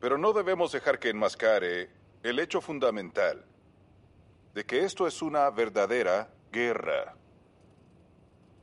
Pero 0.00 0.18
no 0.18 0.32
debemos 0.32 0.72
dejar 0.72 0.98
que 0.98 1.10
enmascare 1.10 1.90
el 2.24 2.40
hecho 2.40 2.60
fundamental 2.60 3.44
de 4.52 4.64
que 4.64 4.84
esto 4.84 5.06
es 5.06 5.22
una 5.22 5.48
verdadera 5.50 6.28
guerra. 6.50 7.14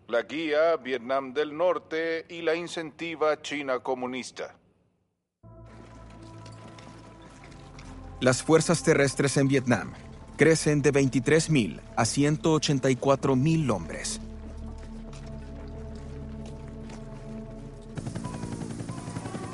La 0.07 0.23
guía 0.23 0.75
Vietnam 0.75 1.33
del 1.33 1.55
Norte 1.55 2.25
y 2.27 2.41
la 2.41 2.55
incentiva 2.55 3.41
China 3.41 3.79
comunista. 3.79 4.57
Las 8.19 8.43
fuerzas 8.43 8.83
terrestres 8.83 9.37
en 9.37 9.47
Vietnam 9.47 9.93
crecen 10.35 10.81
de 10.81 10.91
23.000 10.91 11.79
a 11.95 12.03
184.000 12.03 13.71
hombres. 13.71 14.19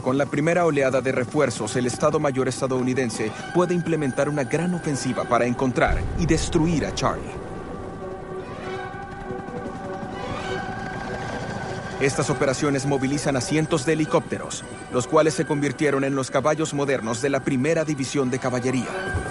Con 0.03 0.17
la 0.17 0.25
primera 0.25 0.65
oleada 0.65 1.01
de 1.01 1.11
refuerzos, 1.11 1.75
el 1.75 1.85
Estado 1.85 2.19
Mayor 2.19 2.47
estadounidense 2.47 3.31
puede 3.53 3.73
implementar 3.73 4.29
una 4.29 4.45
gran 4.45 4.73
ofensiva 4.73 5.25
para 5.25 5.45
encontrar 5.45 5.99
y 6.17 6.25
destruir 6.25 6.85
a 6.85 6.95
Charlie. 6.95 7.39
Estas 12.01 12.29
operaciones 12.29 12.85
movilizan 12.85 13.35
a 13.35 13.41
cientos 13.41 13.85
de 13.85 13.93
helicópteros, 13.93 14.63
los 14.93 15.05
cuales 15.05 15.33
se 15.33 15.45
convirtieron 15.45 16.05
en 16.05 16.15
los 16.15 16.31
caballos 16.31 16.73
modernos 16.73 17.21
de 17.21 17.29
la 17.29 17.41
primera 17.41 17.83
división 17.83 18.29
de 18.31 18.39
caballería. 18.39 19.28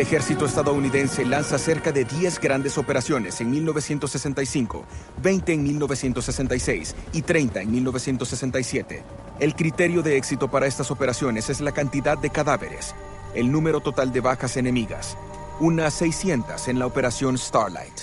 El 0.00 0.06
ejército 0.06 0.46
estadounidense 0.46 1.26
lanza 1.26 1.58
cerca 1.58 1.92
de 1.92 2.06
10 2.06 2.40
grandes 2.40 2.78
operaciones 2.78 3.38
en 3.42 3.50
1965, 3.50 4.86
20 5.22 5.52
en 5.52 5.62
1966 5.62 6.96
y 7.12 7.20
30 7.20 7.60
en 7.60 7.70
1967. 7.70 9.02
El 9.40 9.54
criterio 9.54 10.00
de 10.00 10.16
éxito 10.16 10.50
para 10.50 10.66
estas 10.66 10.90
operaciones 10.90 11.50
es 11.50 11.60
la 11.60 11.72
cantidad 11.72 12.16
de 12.16 12.30
cadáveres, 12.30 12.94
el 13.34 13.52
número 13.52 13.80
total 13.80 14.10
de 14.10 14.20
bajas 14.20 14.56
enemigas, 14.56 15.18
unas 15.60 15.92
600 15.92 16.68
en 16.68 16.78
la 16.78 16.86
operación 16.86 17.36
Starlight. 17.36 18.00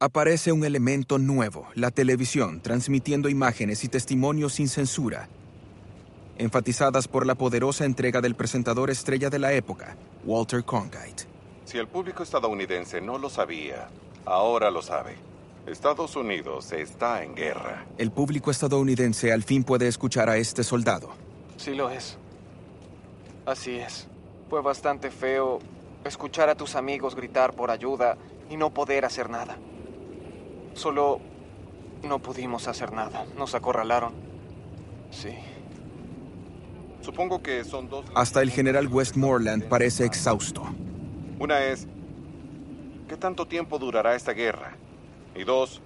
Aparece 0.00 0.52
un 0.52 0.64
elemento 0.64 1.18
nuevo, 1.18 1.68
la 1.74 1.90
televisión, 1.90 2.62
transmitiendo 2.62 3.28
imágenes 3.28 3.84
y 3.84 3.88
testimonios 3.88 4.54
sin 4.54 4.68
censura 4.68 5.28
enfatizadas 6.40 7.06
por 7.06 7.26
la 7.26 7.34
poderosa 7.34 7.84
entrega 7.84 8.20
del 8.20 8.34
presentador 8.34 8.90
estrella 8.90 9.28
de 9.28 9.38
la 9.38 9.52
época, 9.52 9.96
Walter 10.24 10.64
Cronkite. 10.64 11.24
Si 11.66 11.76
el 11.78 11.86
público 11.86 12.22
estadounidense 12.22 13.00
no 13.00 13.18
lo 13.18 13.28
sabía, 13.28 13.88
ahora 14.24 14.70
lo 14.70 14.80
sabe. 14.80 15.16
Estados 15.66 16.16
Unidos 16.16 16.72
está 16.72 17.22
en 17.22 17.34
guerra. 17.34 17.84
El 17.98 18.10
público 18.10 18.50
estadounidense 18.50 19.32
al 19.32 19.42
fin 19.42 19.62
puede 19.62 19.86
escuchar 19.86 20.30
a 20.30 20.38
este 20.38 20.64
soldado. 20.64 21.10
Sí 21.58 21.74
lo 21.74 21.90
es. 21.90 22.16
Así 23.44 23.76
es. 23.76 24.08
Fue 24.48 24.62
bastante 24.62 25.10
feo 25.10 25.60
escuchar 26.04 26.48
a 26.48 26.54
tus 26.54 26.74
amigos 26.74 27.14
gritar 27.14 27.52
por 27.52 27.70
ayuda 27.70 28.16
y 28.48 28.56
no 28.56 28.70
poder 28.70 29.04
hacer 29.04 29.28
nada. 29.28 29.58
Solo 30.72 31.20
no 32.02 32.18
pudimos 32.18 32.66
hacer 32.66 32.92
nada. 32.92 33.26
Nos 33.36 33.54
acorralaron. 33.54 34.14
Sí. 35.10 35.36
Supongo 37.10 37.42
que 37.42 37.64
son 37.64 37.88
dos... 37.88 38.06
Hasta 38.14 38.40
el 38.40 38.52
general 38.52 38.86
Westmoreland 38.86 39.64
parece 39.64 40.04
exhausto. 40.04 40.62
Una 41.40 41.64
es, 41.64 41.88
¿qué 43.08 43.16
tanto 43.16 43.46
tiempo 43.46 43.80
durará 43.80 44.14
esta 44.14 44.30
guerra? 44.30 44.76
Y 45.34 45.42
dos, 45.42 45.82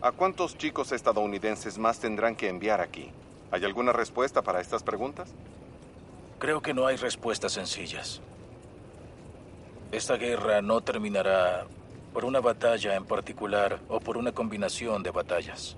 ¿a 0.00 0.10
cuántos 0.10 0.56
chicos 0.56 0.92
estadounidenses 0.92 1.76
más 1.76 1.98
tendrán 1.98 2.34
que 2.34 2.48
enviar 2.48 2.80
aquí? 2.80 3.10
¿Hay 3.50 3.62
alguna 3.62 3.92
respuesta 3.92 4.40
para 4.40 4.62
estas 4.62 4.82
preguntas? 4.82 5.34
Creo 6.38 6.62
que 6.62 6.72
no 6.72 6.86
hay 6.86 6.96
respuestas 6.96 7.52
sencillas. 7.52 8.22
Esta 9.92 10.16
guerra 10.16 10.62
no 10.62 10.80
terminará 10.80 11.66
por 12.14 12.24
una 12.24 12.40
batalla 12.40 12.96
en 12.96 13.04
particular 13.04 13.80
o 13.90 14.00
por 14.00 14.16
una 14.16 14.32
combinación 14.32 15.02
de 15.02 15.10
batallas. 15.10 15.76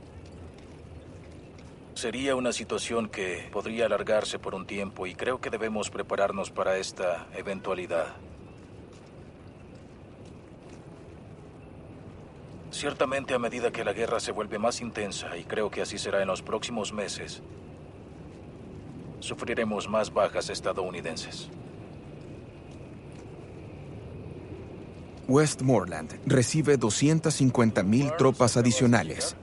Sería 2.01 2.35
una 2.35 2.51
situación 2.51 3.11
que 3.11 3.51
podría 3.53 3.85
alargarse 3.85 4.39
por 4.39 4.55
un 4.55 4.67
tiempo 4.67 5.07
y 5.07 5.15
creo 5.15 5.39
que 5.39 5.51
debemos 5.51 5.91
prepararnos 5.91 6.51
para 6.51 6.79
esta 6.79 7.27
eventualidad. 7.37 8.07
Ciertamente 12.71 13.35
a 13.35 13.39
medida 13.39 13.71
que 13.71 13.85
la 13.85 13.93
guerra 13.93 14.19
se 14.19 14.33
vuelve 14.33 14.59
más 14.59 14.81
intensa, 14.81 15.37
y 15.37 15.45
creo 15.45 15.71
que 15.71 15.83
así 15.83 15.99
será 15.99 16.23
en 16.23 16.29
los 16.29 16.41
próximos 16.41 16.91
meses, 16.91 17.43
sufriremos 19.19 19.87
más 19.87 20.11
bajas 20.11 20.49
estadounidenses. 20.49 21.51
Westmoreland 25.29 26.19
recibe 26.25 26.79
250.000 26.79 28.17
tropas 28.17 28.57
adicionales 28.57 29.37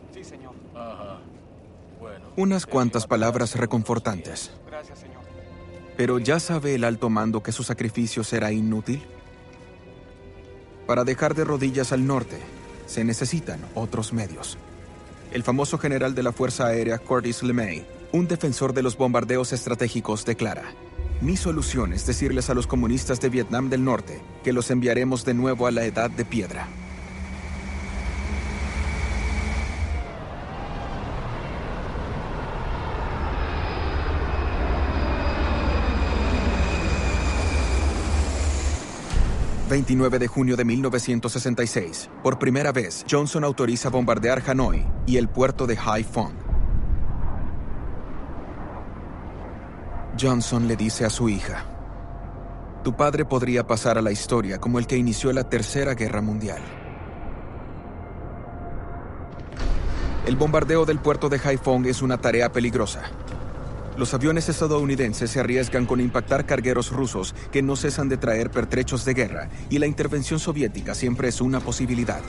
unas 2.37 2.67
cuantas 2.67 3.07
palabras 3.07 3.55
reconfortantes. 3.55 4.51
Pero 5.97 6.19
¿ya 6.19 6.39
sabe 6.39 6.75
el 6.75 6.83
alto 6.83 7.09
mando 7.09 7.41
que 7.41 7.51
su 7.51 7.63
sacrificio 7.63 8.23
será 8.23 8.51
inútil? 8.51 9.03
Para 10.85 11.03
dejar 11.03 11.33
de 11.33 11.43
rodillas 11.43 11.91
al 11.91 12.05
norte, 12.05 12.37
se 12.85 13.03
necesitan 13.03 13.59
otros 13.73 14.13
medios. 14.13 14.59
El 15.31 15.41
famoso 15.41 15.79
general 15.79 16.13
de 16.13 16.21
la 16.21 16.31
Fuerza 16.31 16.67
Aérea 16.67 16.99
Curtis 16.99 17.41
LeMay, 17.41 17.83
un 18.11 18.27
defensor 18.27 18.71
de 18.71 18.83
los 18.83 18.95
bombardeos 18.95 19.51
estratégicos, 19.51 20.23
declara, 20.23 20.63
mi 21.21 21.35
solución 21.37 21.91
es 21.91 22.05
decirles 22.05 22.51
a 22.51 22.53
los 22.53 22.67
comunistas 22.67 23.19
de 23.19 23.29
Vietnam 23.29 23.71
del 23.71 23.83
Norte 23.83 24.21
que 24.43 24.53
los 24.53 24.69
enviaremos 24.69 25.25
de 25.25 25.33
nuevo 25.33 25.65
a 25.65 25.71
la 25.71 25.85
edad 25.85 26.11
de 26.11 26.23
piedra. 26.23 26.67
29 39.77 40.17
de 40.17 40.27
junio 40.27 40.57
de 40.57 40.65
1966. 40.65 42.09
Por 42.23 42.39
primera 42.39 42.71
vez, 42.71 43.05
Johnson 43.07 43.43
autoriza 43.43 43.89
bombardear 43.89 44.41
Hanoi 44.47 44.83
y 45.05 45.17
el 45.17 45.29
puerto 45.29 45.67
de 45.67 45.77
Haiphong. 45.77 46.33
Johnson 50.19 50.67
le 50.67 50.75
dice 50.75 51.05
a 51.05 51.11
su 51.11 51.29
hija, 51.29 51.63
Tu 52.83 52.95
padre 52.95 53.23
podría 53.23 53.67
pasar 53.67 53.99
a 53.99 54.01
la 54.01 54.11
historia 54.11 54.59
como 54.59 54.79
el 54.79 54.87
que 54.87 54.97
inició 54.97 55.31
la 55.31 55.43
Tercera 55.43 55.93
Guerra 55.93 56.23
Mundial. 56.23 56.61
El 60.25 60.35
bombardeo 60.37 60.85
del 60.85 60.97
puerto 60.97 61.29
de 61.29 61.37
Haiphong 61.37 61.85
es 61.85 62.01
una 62.01 62.17
tarea 62.17 62.51
peligrosa. 62.51 63.03
Los 63.97 64.13
aviones 64.13 64.47
estadounidenses 64.47 65.31
se 65.31 65.39
arriesgan 65.39 65.87
con 65.87 65.99
impactar 65.99 66.45
cargueros 66.45 66.91
rusos 66.91 67.33
que 67.51 67.63
no 67.63 67.75
cesan 67.75 68.07
de 68.09 68.17
traer 68.17 68.51
pertrechos 68.51 69.03
de 69.05 69.15
guerra 69.15 69.49
y 69.71 69.79
la 69.79 69.87
intervención 69.87 70.39
soviética 70.39 70.93
siempre 70.93 71.29
es 71.29 71.41
una 71.41 71.59
posibilidad. 71.59 72.21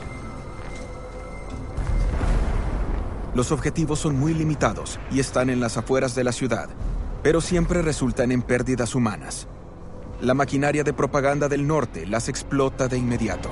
Los 3.35 3.53
objetivos 3.53 3.99
son 3.99 4.17
muy 4.19 4.33
limitados 4.33 4.99
y 5.11 5.21
están 5.21 5.51
en 5.51 5.61
las 5.61 5.77
afueras 5.77 6.15
de 6.15 6.25
la 6.25 6.33
ciudad, 6.33 6.71
pero 7.23 7.43
siempre 7.43 7.83
resultan 7.83 8.33
en 8.33 8.41
pérdidas 8.41 8.95
humanas. 8.95 9.47
La 10.23 10.33
maquinaria 10.33 10.85
de 10.85 10.95
propaganda 10.95 11.49
del 11.49 11.67
norte 11.67 12.07
las 12.07 12.31
explota 12.31 12.89
de 12.89 12.97
inmediato. 12.97 13.51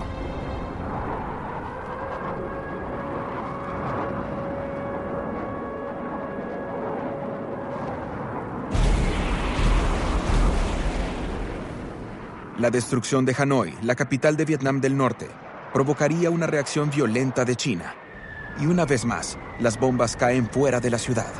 La 12.58 12.70
destrucción 12.70 13.26
de 13.26 13.34
Hanoi, 13.36 13.74
la 13.82 13.94
capital 13.94 14.34
de 14.34 14.46
Vietnam 14.46 14.80
del 14.80 14.96
Norte, 14.96 15.28
provocaría 15.74 16.30
una 16.30 16.46
reacción 16.46 16.88
violenta 16.88 17.44
de 17.44 17.54
China. 17.54 17.94
Y 18.58 18.64
una 18.64 18.86
vez 18.86 19.04
más, 19.04 19.36
las 19.60 19.78
bombas 19.78 20.16
caen 20.16 20.48
fuera 20.48 20.80
de 20.80 20.88
la 20.88 20.96
ciudad. 20.96 21.30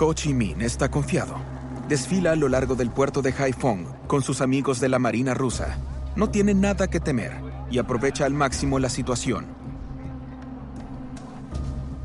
Ho 0.00 0.14
Chi 0.14 0.32
Minh 0.32 0.62
está 0.62 0.90
confiado. 0.90 1.36
Desfila 1.86 2.32
a 2.32 2.36
lo 2.36 2.48
largo 2.48 2.76
del 2.76 2.90
puerto 2.90 3.20
de 3.20 3.34
Haiphong 3.34 4.06
con 4.06 4.22
sus 4.22 4.40
amigos 4.40 4.80
de 4.80 4.88
la 4.88 4.98
Marina 4.98 5.34
rusa. 5.34 5.76
No 6.16 6.30
tiene 6.30 6.54
nada 6.54 6.88
que 6.88 6.98
temer 6.98 7.32
y 7.70 7.76
aprovecha 7.76 8.24
al 8.24 8.32
máximo 8.32 8.78
la 8.78 8.88
situación 8.88 9.63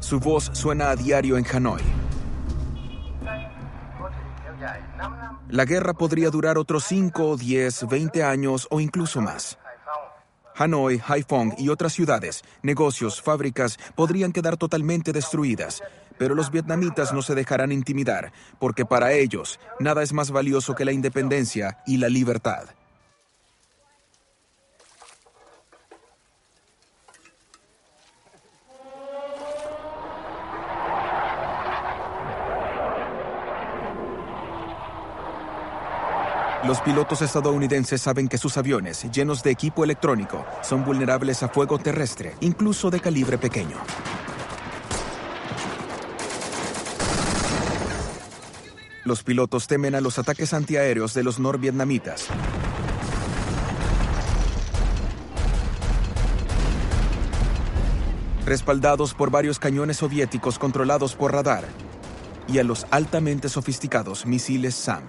su 0.09 0.19
voz 0.19 0.49
suena 0.53 0.89
a 0.89 0.95
diario 0.95 1.37
en 1.37 1.45
Hanoi. 1.45 1.83
La 5.49 5.65
guerra 5.65 5.93
podría 5.93 6.31
durar 6.31 6.57
otros 6.57 6.85
5, 6.85 7.37
10, 7.37 7.87
20 7.87 8.23
años 8.23 8.67
o 8.71 8.79
incluso 8.79 9.21
más. 9.21 9.59
Hanoi, 10.55 10.99
Haiphong 11.07 11.53
y 11.59 11.69
otras 11.69 11.93
ciudades, 11.93 12.43
negocios, 12.63 13.21
fábricas 13.21 13.77
podrían 13.93 14.31
quedar 14.31 14.57
totalmente 14.57 15.13
destruidas, 15.13 15.83
pero 16.17 16.33
los 16.33 16.49
vietnamitas 16.49 17.13
no 17.13 17.21
se 17.21 17.35
dejarán 17.35 17.71
intimidar, 17.71 18.33
porque 18.57 18.85
para 18.85 19.11
ellos 19.11 19.59
nada 19.79 20.01
es 20.01 20.11
más 20.11 20.31
valioso 20.31 20.73
que 20.73 20.85
la 20.85 20.91
independencia 20.91 21.77
y 21.85 21.97
la 21.97 22.09
libertad. 22.09 22.69
Los 36.69 36.81
pilotos 36.81 37.23
estadounidenses 37.23 37.99
saben 37.99 38.27
que 38.27 38.37
sus 38.37 38.55
aviones, 38.55 39.03
llenos 39.11 39.41
de 39.41 39.49
equipo 39.49 39.83
electrónico, 39.83 40.45
son 40.61 40.85
vulnerables 40.85 41.41
a 41.41 41.49
fuego 41.49 41.79
terrestre, 41.79 42.35
incluso 42.41 42.91
de 42.91 42.99
calibre 42.99 43.39
pequeño. 43.39 43.75
Los 49.03 49.23
pilotos 49.23 49.65
temen 49.65 49.95
a 49.95 49.99
los 49.99 50.19
ataques 50.19 50.53
antiaéreos 50.53 51.15
de 51.15 51.23
los 51.23 51.39
norvietnamitas. 51.39 52.27
Respaldados 58.45 59.15
por 59.15 59.31
varios 59.31 59.57
cañones 59.57 59.97
soviéticos 59.97 60.59
controlados 60.59 61.15
por 61.15 61.33
radar 61.33 61.63
y 62.47 62.59
a 62.59 62.63
los 62.63 62.85
altamente 62.91 63.49
sofisticados 63.49 64.27
misiles 64.27 64.75
SAM. 64.75 65.01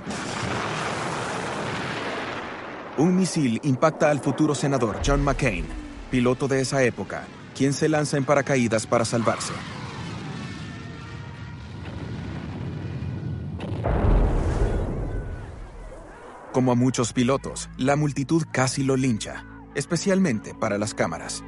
Un 3.01 3.17
misil 3.17 3.59
impacta 3.63 4.11
al 4.11 4.21
futuro 4.21 4.55
senador 4.55 4.99
John 5.03 5.25
McCain, 5.25 5.65
piloto 6.11 6.47
de 6.49 6.61
esa 6.61 6.83
época, 6.83 7.25
quien 7.57 7.73
se 7.73 7.89
lanza 7.89 8.19
en 8.19 8.27
paracaídas 8.27 8.87
para 8.87 9.07
salvarse. 9.07 9.55
Como 16.53 16.73
a 16.73 16.75
muchos 16.75 17.15
pilotos, 17.15 17.71
la 17.79 17.97
multitud 17.97 18.43
casi 18.53 18.83
lo 18.83 18.97
lincha, 18.97 19.47
especialmente 19.75 20.53
para 20.55 20.77
las 20.77 20.93
cámaras. 20.93 21.43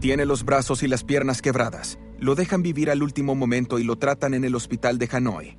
Tiene 0.00 0.26
los 0.26 0.44
brazos 0.44 0.82
y 0.82 0.88
las 0.88 1.04
piernas 1.04 1.40
quebradas. 1.40 1.96
Lo 2.18 2.34
dejan 2.34 2.62
vivir 2.62 2.90
al 2.90 3.02
último 3.02 3.34
momento 3.34 3.78
y 3.78 3.84
lo 3.84 3.96
tratan 3.96 4.34
en 4.34 4.44
el 4.44 4.54
hospital 4.54 4.98
de 4.98 5.08
Hanoi. 5.12 5.58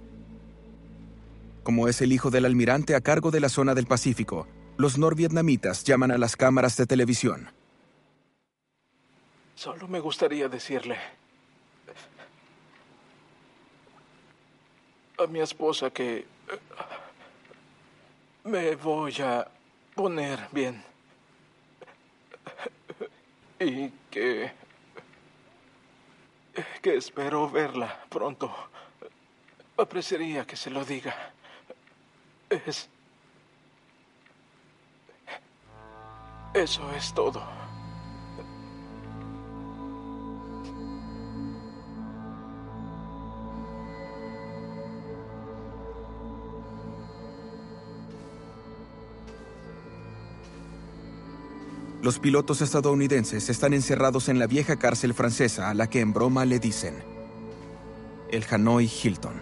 Como 1.64 1.88
es 1.88 2.02
el 2.02 2.12
hijo 2.14 2.32
del 2.32 2.46
almirante 2.46 2.96
a 2.96 3.02
cargo 3.02 3.30
de 3.30 3.40
la 3.40 3.50
zona 3.50 3.76
del 3.76 3.86
Pacífico, 3.86 4.48
los 4.78 4.98
norvietnamitas 4.98 5.84
llaman 5.84 6.12
a 6.12 6.18
las 6.18 6.36
cámaras 6.36 6.78
de 6.78 6.86
televisión. 6.86 7.52
Solo 9.56 9.88
me 9.88 10.00
gustaría 10.00 10.48
decirle 10.48 10.98
a 15.18 15.28
mi 15.28 15.40
esposa 15.40 15.90
que 15.90 16.26
me 18.44 18.76
voy 18.76 19.16
a 19.20 19.48
poner 19.96 20.48
bien 20.52 20.84
y 23.60 23.90
que 24.12 24.52
que 26.82 26.96
espero 26.96 27.50
verla 27.50 28.04
pronto. 28.10 28.54
Apreciaría 29.78 30.46
que 30.46 30.56
se 30.56 30.70
lo 30.70 30.84
diga. 30.84 31.16
Es... 32.50 32.90
Eso 36.54 36.92
es 36.94 37.14
todo. 37.14 37.67
Los 52.02 52.20
pilotos 52.20 52.62
estadounidenses 52.62 53.50
están 53.50 53.74
encerrados 53.74 54.30
en 54.30 54.38
la 54.38 54.46
vieja 54.46 54.76
cárcel 54.76 55.16
francesa 55.16 55.70
a 55.70 55.74
la 55.74 55.90
que 55.90 56.00
en 56.00 56.14
broma 56.14 56.46
le 56.46 56.60
dicen 56.60 56.94
el 58.30 58.46
Hanoi 58.50 58.86
Hilton. 58.86 59.34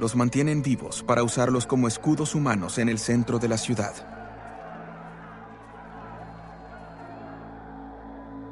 Los 0.00 0.16
mantienen 0.16 0.62
vivos 0.62 1.04
para 1.04 1.22
usarlos 1.22 1.66
como 1.66 1.86
escudos 1.86 2.34
humanos 2.34 2.78
en 2.78 2.88
el 2.88 2.98
centro 2.98 3.38
de 3.38 3.48
la 3.48 3.58
ciudad. 3.58 3.94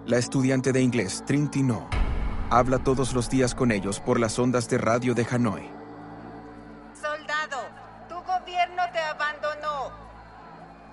La 0.07 0.19
estudiante 0.19 0.73
de 0.73 0.83
inglés 0.83 1.25
Trinity 1.27 1.63
No 1.65 2.12
habla 2.59 2.79
todos 2.79 3.15
los 3.15 3.31
días 3.31 3.55
con 3.55 3.73
ellos 3.73 3.99
por 3.99 4.21
las 4.21 4.39
ondas 4.39 4.69
de 4.69 4.77
radio 4.77 5.15
de 5.15 5.27
Hanoi. 5.31 5.71
Soldado, 7.01 7.63
tu 8.11 8.17
gobierno 8.17 8.83
te 8.93 8.99
abandonó. 8.99 9.91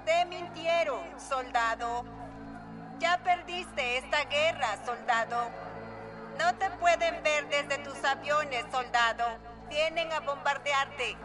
Te 0.05 0.25
mintieron, 0.25 1.01
soldado. 1.19 2.05
Ya 2.99 3.19
perdiste 3.23 3.97
esta 3.97 4.23
guerra, 4.29 4.77
soldado. 4.85 5.49
No 6.39 6.55
te 6.55 6.69
pueden 6.79 7.21
ver 7.23 7.49
desde 7.49 7.83
tus 7.83 8.01
aviones, 8.05 8.63
soldado. 8.71 9.25
Vienen 9.69 10.13
a 10.13 10.21
bombardearte. 10.21 11.17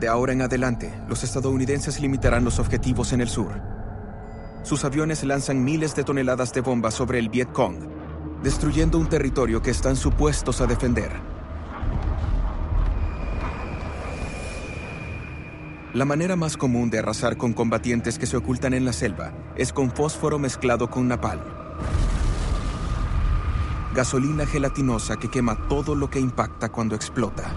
De 0.00 0.08
ahora 0.08 0.32
en 0.32 0.42
adelante, 0.42 0.92
los 1.08 1.22
estadounidenses 1.22 2.00
limitarán 2.00 2.44
los 2.44 2.58
objetivos 2.58 3.12
en 3.12 3.20
el 3.20 3.28
sur 3.28 3.77
sus 4.62 4.84
aviones 4.84 5.24
lanzan 5.24 5.64
miles 5.64 5.94
de 5.94 6.04
toneladas 6.04 6.52
de 6.52 6.60
bombas 6.60 6.94
sobre 6.94 7.18
el 7.18 7.28
Viet 7.28 7.52
Cong, 7.52 7.76
destruyendo 8.42 8.98
un 8.98 9.08
territorio 9.08 9.62
que 9.62 9.70
están 9.70 9.96
supuestos 9.96 10.60
a 10.60 10.66
defender. 10.66 11.10
La 15.94 16.04
manera 16.04 16.36
más 16.36 16.56
común 16.56 16.90
de 16.90 16.98
arrasar 16.98 17.36
con 17.36 17.54
combatientes 17.54 18.18
que 18.18 18.26
se 18.26 18.36
ocultan 18.36 18.74
en 18.74 18.84
la 18.84 18.92
selva 18.92 19.32
es 19.56 19.72
con 19.72 19.90
fósforo 19.90 20.38
mezclado 20.38 20.90
con 20.90 21.08
napalm. 21.08 21.40
Gasolina 23.94 24.46
gelatinosa 24.46 25.16
que 25.16 25.30
quema 25.30 25.66
todo 25.66 25.94
lo 25.94 26.10
que 26.10 26.20
impacta 26.20 26.68
cuando 26.68 26.94
explota. 26.94 27.52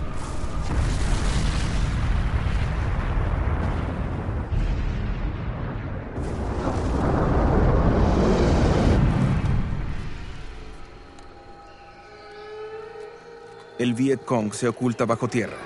El 13.81 13.95
Viet 13.95 14.23
Cong 14.23 14.53
se 14.53 14.67
oculta 14.67 15.05
bajo 15.05 15.27
tierra. 15.27 15.57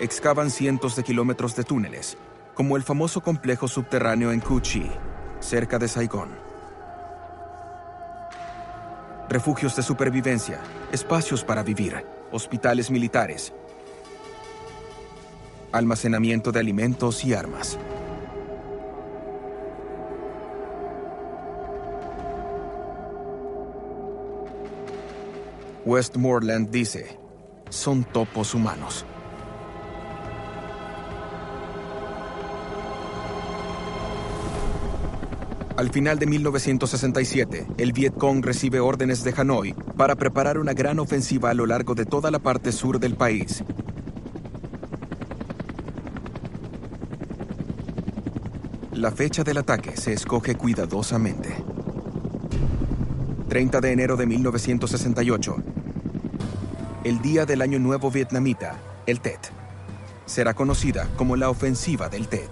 Excavan 0.00 0.48
cientos 0.48 0.94
de 0.94 1.02
kilómetros 1.02 1.56
de 1.56 1.64
túneles, 1.64 2.16
como 2.54 2.76
el 2.76 2.84
famoso 2.84 3.20
complejo 3.20 3.66
subterráneo 3.66 4.30
en 4.30 4.38
Cu 4.38 4.60
Chi, 4.60 4.88
cerca 5.40 5.76
de 5.76 5.88
Saigón. 5.88 6.28
Refugios 9.28 9.74
de 9.74 9.82
supervivencia, 9.82 10.60
espacios 10.92 11.42
para 11.42 11.64
vivir, 11.64 12.06
hospitales 12.30 12.92
militares, 12.92 13.52
almacenamiento 15.72 16.52
de 16.52 16.60
alimentos 16.60 17.24
y 17.24 17.34
armas. 17.34 17.76
Westmoreland 25.84 26.70
dice, 26.70 27.18
son 27.70 28.04
topos 28.04 28.54
humanos. 28.54 29.04
Al 35.78 35.90
final 35.90 36.18
de 36.18 36.26
1967, 36.26 37.66
el 37.78 37.92
Vietcong 37.92 38.44
recibe 38.44 38.80
órdenes 38.80 39.22
de 39.22 39.32
Hanoi 39.36 39.74
para 39.96 40.16
preparar 40.16 40.58
una 40.58 40.72
gran 40.72 40.98
ofensiva 40.98 41.50
a 41.50 41.54
lo 41.54 41.66
largo 41.66 41.94
de 41.94 42.04
toda 42.04 42.32
la 42.32 42.40
parte 42.40 42.72
sur 42.72 42.98
del 42.98 43.14
país. 43.14 43.62
La 48.92 49.12
fecha 49.12 49.44
del 49.44 49.58
ataque 49.58 49.96
se 49.96 50.12
escoge 50.12 50.56
cuidadosamente. 50.56 51.54
30 53.48 53.80
de 53.80 53.92
enero 53.92 54.16
de 54.16 54.26
1968, 54.26 55.56
el 57.04 57.22
día 57.22 57.46
del 57.46 57.62
Año 57.62 57.78
Nuevo 57.78 58.10
Vietnamita, 58.10 58.76
el 59.06 59.20
Tet. 59.20 59.52
Será 60.26 60.54
conocida 60.54 61.08
como 61.16 61.36
la 61.36 61.48
Ofensiva 61.48 62.08
del 62.08 62.28
Tet. 62.28 62.50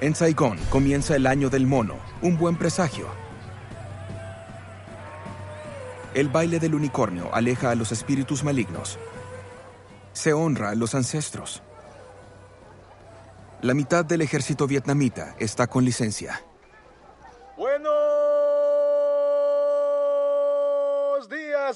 En 0.00 0.14
Saigón 0.14 0.58
comienza 0.70 1.16
el 1.16 1.26
Año 1.26 1.50
del 1.50 1.66
Mono, 1.66 1.96
un 2.22 2.38
buen 2.38 2.56
presagio. 2.56 3.06
El 6.14 6.28
baile 6.28 6.58
del 6.58 6.74
unicornio 6.74 7.34
aleja 7.34 7.70
a 7.70 7.74
los 7.74 7.92
espíritus 7.92 8.44
malignos. 8.44 8.98
Se 10.12 10.32
honra 10.32 10.70
a 10.70 10.74
los 10.74 10.94
ancestros. 10.94 11.62
La 13.62 13.74
mitad 13.74 14.04
del 14.04 14.22
ejército 14.22 14.66
vietnamita 14.66 15.34
está 15.38 15.66
con 15.66 15.84
licencia. 15.84 16.42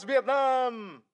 Vietnam. 0.03 1.05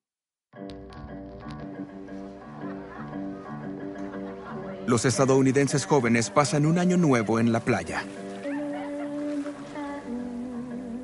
Los 4.86 5.04
estadounidenses 5.04 5.84
jóvenes 5.84 6.30
pasan 6.30 6.64
un 6.64 6.78
año 6.78 6.96
nuevo 6.96 7.38
en 7.38 7.52
la 7.52 7.60
playa. 7.60 8.02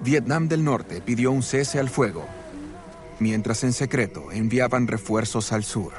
Vietnam 0.03 0.49
del 0.49 0.65
Norte 0.65 1.03
pidió 1.03 1.31
un 1.31 1.43
cese 1.43 1.79
al 1.79 1.91
fuego, 1.91 2.27
mientras 3.19 3.63
en 3.63 3.73
secreto 3.73 4.33
enviaban 4.33 4.87
refuerzos 4.87 5.53
al 5.53 5.63
sur. 5.63 5.93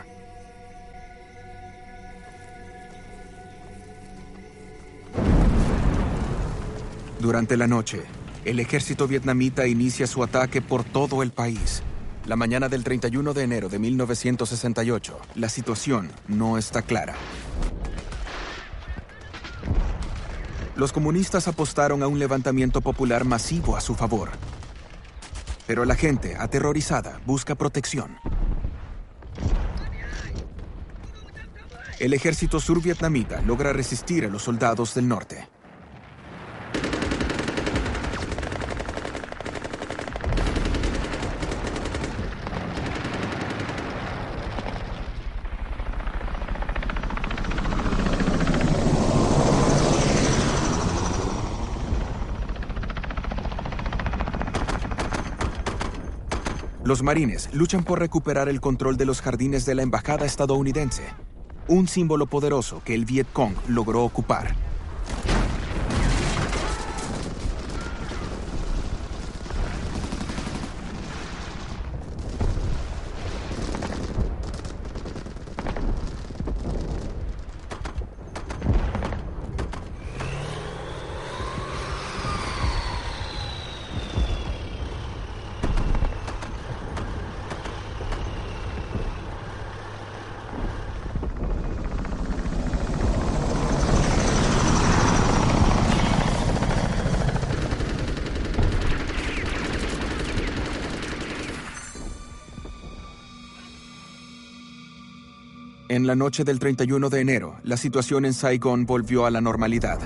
Durante 7.19 7.55
la 7.55 7.67
noche, 7.67 8.03
el 8.47 8.61
ejército 8.61 9.09
vietnamita 9.09 9.67
inicia 9.67 10.07
su 10.07 10.23
ataque 10.23 10.61
por 10.61 10.85
todo 10.85 11.21
el 11.21 11.31
país. 11.31 11.83
La 12.25 12.37
mañana 12.37 12.69
del 12.69 12.81
31 12.81 13.33
de 13.33 13.43
enero 13.43 13.67
de 13.67 13.77
1968, 13.77 15.19
la 15.35 15.49
situación 15.49 16.09
no 16.29 16.57
está 16.57 16.81
clara. 16.81 17.15
Los 20.77 20.93
comunistas 20.93 21.49
apostaron 21.49 22.01
a 22.03 22.07
un 22.07 22.19
levantamiento 22.19 22.79
popular 22.79 23.25
masivo 23.25 23.75
a 23.75 23.81
su 23.81 23.95
favor. 23.95 24.29
Pero 25.65 25.83
la 25.83 25.95
gente, 25.95 26.37
aterrorizada, 26.39 27.19
busca 27.25 27.55
protección. 27.55 28.15
El 31.99 32.13
ejército 32.13 32.61
survietnamita 32.61 33.41
logra 33.41 33.73
resistir 33.73 34.23
a 34.23 34.29
los 34.29 34.43
soldados 34.43 34.95
del 34.95 35.09
norte. 35.09 35.49
Los 56.87 57.03
marines 57.03 57.49
luchan 57.51 57.83
por 57.83 57.99
recuperar 57.99 58.47
el 58.47 58.61
control 58.61 58.95
de 58.95 59.03
los 59.03 59.19
jardines 59.19 59.65
de 59.65 59.75
la 59.75 59.81
embajada 59.81 60.25
estadounidense, 60.25 61.03
un 61.67 61.89
símbolo 61.89 62.27
poderoso 62.27 62.81
que 62.85 62.95
el 62.95 63.03
Viet 63.03 63.27
Cong 63.33 63.55
logró 63.67 64.05
ocupar. 64.05 64.55
En 105.97 106.05
la 106.05 106.13
noche 106.13 106.43
del 106.43 106.59
31 106.59 107.09
de 107.09 107.21
enero, 107.21 107.55
la 107.63 107.75
situación 107.75 108.25
en 108.25 108.35
Saigón 108.35 108.85
volvió 108.85 109.25
a 109.25 109.31
la 109.31 109.41
normalidad. 109.41 109.97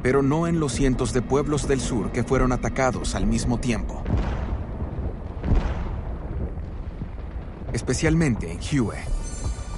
Pero 0.00 0.22
no 0.22 0.46
en 0.46 0.60
los 0.60 0.70
cientos 0.70 1.12
de 1.12 1.22
pueblos 1.22 1.66
del 1.66 1.80
sur 1.80 2.12
que 2.12 2.22
fueron 2.22 2.52
atacados 2.52 3.16
al 3.16 3.26
mismo 3.26 3.58
tiempo. 3.58 4.04
Especialmente 7.72 8.52
en 8.52 8.60
Hue, 8.60 8.94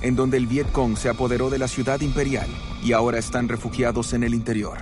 en 0.03 0.15
donde 0.15 0.37
el 0.37 0.47
Viet 0.47 0.71
Cong 0.73 0.99
se 0.99 1.09
apoderó 1.09 1.49
de 1.49 1.59
la 1.59 1.69
ciudad 1.69 2.03
imperial 2.03 2.51
y 2.85 2.93
ahora 2.93 3.17
están 3.17 3.49
refugiados 3.49 4.13
en 4.13 4.25
el 4.25 4.35
interior. 4.35 4.77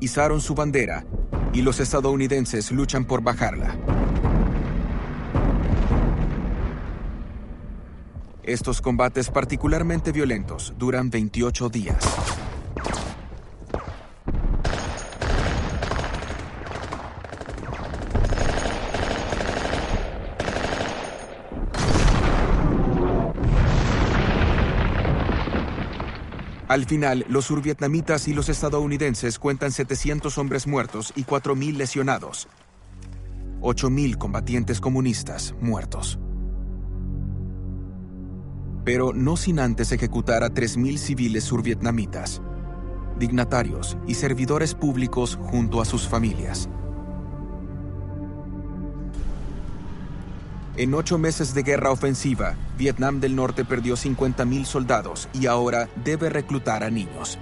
Izaron 0.00 0.40
su 0.40 0.56
bandera 0.56 1.06
y 1.52 1.62
los 1.62 1.78
estadounidenses 1.78 2.72
luchan 2.72 3.04
por 3.04 3.22
bajarla. 3.22 3.76
Estos 8.46 8.82
combates 8.82 9.30
particularmente 9.30 10.12
violentos 10.12 10.74
duran 10.76 11.08
28 11.08 11.70
días. 11.70 11.96
Al 26.68 26.84
final, 26.84 27.24
los 27.28 27.46
survietnamitas 27.46 28.28
y 28.28 28.34
los 28.34 28.50
estadounidenses 28.50 29.38
cuentan 29.38 29.72
700 29.72 30.36
hombres 30.36 30.66
muertos 30.66 31.14
y 31.16 31.24
4.000 31.24 31.76
lesionados. 31.76 32.48
8.000 33.62 34.18
combatientes 34.18 34.80
comunistas 34.80 35.54
muertos 35.60 36.18
pero 38.84 39.12
no 39.12 39.36
sin 39.36 39.58
antes 39.58 39.92
ejecutar 39.92 40.44
a 40.44 40.50
3.000 40.50 40.98
civiles 40.98 41.44
survietnamitas, 41.44 42.42
dignatarios 43.18 43.96
y 44.06 44.14
servidores 44.14 44.74
públicos 44.74 45.38
junto 45.40 45.80
a 45.80 45.84
sus 45.84 46.06
familias. 46.06 46.68
En 50.76 50.92
ocho 50.92 51.18
meses 51.18 51.54
de 51.54 51.62
guerra 51.62 51.92
ofensiva, 51.92 52.56
Vietnam 52.76 53.20
del 53.20 53.36
Norte 53.36 53.64
perdió 53.64 53.94
50.000 53.94 54.64
soldados 54.64 55.28
y 55.32 55.46
ahora 55.46 55.88
debe 56.04 56.30
reclutar 56.30 56.82
a 56.82 56.90
niños. 56.90 57.38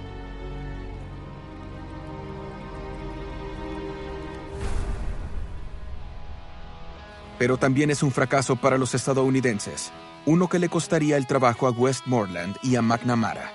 Pero 7.43 7.57
también 7.57 7.91
es 7.91 8.03
un 8.03 8.11
fracaso 8.13 8.55
para 8.55 8.77
los 8.77 8.95
estadounidenses, 8.95 9.91
uno 10.25 10.47
que 10.47 10.59
le 10.59 10.69
costaría 10.69 11.17
el 11.17 11.27
trabajo 11.27 11.67
a 11.67 11.71
Westmoreland 11.71 12.55
y 12.63 12.77
a 12.77 12.81
McNamara. 12.81 13.51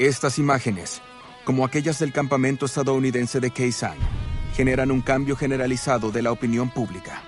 Estas 0.00 0.40
imágenes, 0.40 1.00
como 1.44 1.64
aquellas 1.64 2.00
del 2.00 2.12
campamento 2.12 2.66
estadounidense 2.66 3.38
de 3.38 3.52
Khe 3.52 3.70
Sanh, 3.70 4.00
generan 4.56 4.90
un 4.90 5.02
cambio 5.02 5.36
generalizado 5.36 6.10
de 6.10 6.20
la 6.20 6.32
opinión 6.32 6.68
pública. 6.68 7.22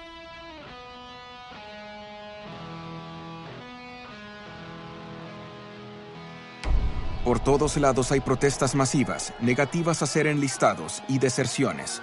Por 7.24 7.38
todos 7.38 7.76
lados 7.76 8.10
hay 8.10 8.18
protestas 8.18 8.74
masivas, 8.74 9.32
negativas 9.40 10.02
a 10.02 10.06
ser 10.06 10.26
enlistados 10.26 11.04
y 11.06 11.20
deserciones. 11.20 12.02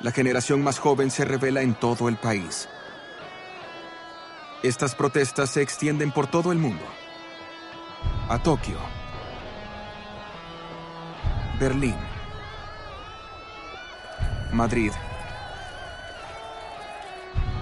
La 0.00 0.12
generación 0.12 0.62
más 0.62 0.78
joven 0.78 1.10
se 1.10 1.24
revela 1.24 1.62
en 1.62 1.74
todo 1.74 2.08
el 2.08 2.16
país. 2.16 2.68
Estas 4.62 4.94
protestas 4.94 5.50
se 5.50 5.62
extienden 5.62 6.12
por 6.12 6.28
todo 6.28 6.52
el 6.52 6.58
mundo. 6.58 6.84
A 8.28 8.38
Tokio. 8.40 8.78
Berlín, 11.58 11.96
Madrid, 14.52 14.92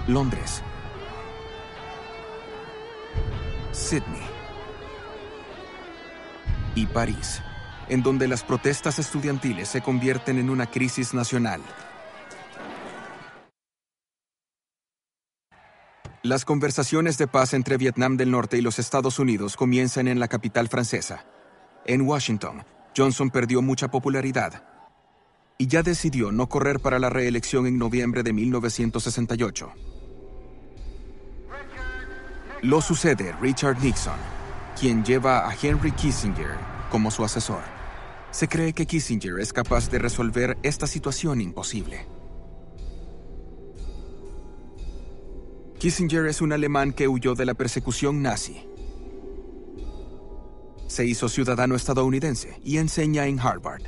Londres, 0.05 0.61
Sydney 3.71 4.21
y 6.75 6.85
París, 6.85 7.41
en 7.89 8.03
donde 8.03 8.27
las 8.27 8.43
protestas 8.43 8.99
estudiantiles 8.99 9.67
se 9.67 9.81
convierten 9.81 10.37
en 10.37 10.51
una 10.51 10.67
crisis 10.67 11.15
nacional. 11.15 11.61
Las 16.27 16.43
conversaciones 16.43 17.17
de 17.17 17.25
paz 17.25 17.53
entre 17.53 17.77
Vietnam 17.77 18.17
del 18.17 18.31
Norte 18.31 18.57
y 18.57 18.61
los 18.61 18.79
Estados 18.79 19.17
Unidos 19.17 19.55
comienzan 19.55 20.09
en 20.09 20.19
la 20.19 20.27
capital 20.27 20.67
francesa. 20.67 21.25
En 21.85 22.01
Washington, 22.01 22.65
Johnson 22.97 23.29
perdió 23.29 23.61
mucha 23.61 23.89
popularidad 23.89 24.61
y 25.57 25.67
ya 25.67 25.83
decidió 25.83 26.33
no 26.33 26.49
correr 26.49 26.81
para 26.81 26.99
la 26.99 27.09
reelección 27.09 27.65
en 27.65 27.77
noviembre 27.77 28.23
de 28.23 28.33
1968. 28.33 29.71
Lo 32.61 32.81
sucede 32.81 33.33
Richard 33.39 33.79
Nixon, 33.81 34.19
quien 34.77 35.05
lleva 35.05 35.47
a 35.47 35.55
Henry 35.55 35.93
Kissinger 35.93 36.57
como 36.91 37.09
su 37.09 37.23
asesor. 37.23 37.61
Se 38.31 38.49
cree 38.49 38.73
que 38.73 38.85
Kissinger 38.85 39.39
es 39.39 39.53
capaz 39.53 39.89
de 39.89 39.99
resolver 39.99 40.57
esta 40.61 40.87
situación 40.87 41.39
imposible. 41.39 42.16
Kissinger 45.79 46.25
es 46.25 46.41
un 46.41 46.53
alemán 46.53 46.91
que 46.91 47.07
huyó 47.07 47.35
de 47.35 47.45
la 47.45 47.53
persecución 47.53 48.23
nazi. 48.23 48.65
Se 50.87 51.05
hizo 51.05 51.29
ciudadano 51.29 51.75
estadounidense 51.75 52.59
y 52.63 52.77
enseña 52.77 53.27
en 53.27 53.39
Harvard. 53.39 53.83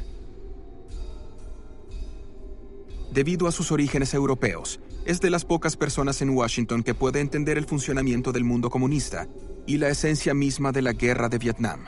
Debido 3.11 3.47
a 3.47 3.51
sus 3.51 3.71
orígenes 3.71 4.13
europeos, 4.13 4.79
es 5.05 5.19
de 5.19 5.31
las 5.31 5.45
pocas 5.45 5.75
personas 5.75 6.21
en 6.21 6.29
Washington 6.29 6.83
que 6.83 6.93
puede 6.93 7.21
entender 7.21 7.57
el 7.57 7.65
funcionamiento 7.65 8.31
del 8.31 8.43
mundo 8.43 8.69
comunista 8.69 9.27
y 9.65 9.77
la 9.77 9.89
esencia 9.89 10.35
misma 10.35 10.71
de 10.71 10.83
la 10.83 10.93
guerra 10.93 11.27
de 11.27 11.39
Vietnam. 11.39 11.85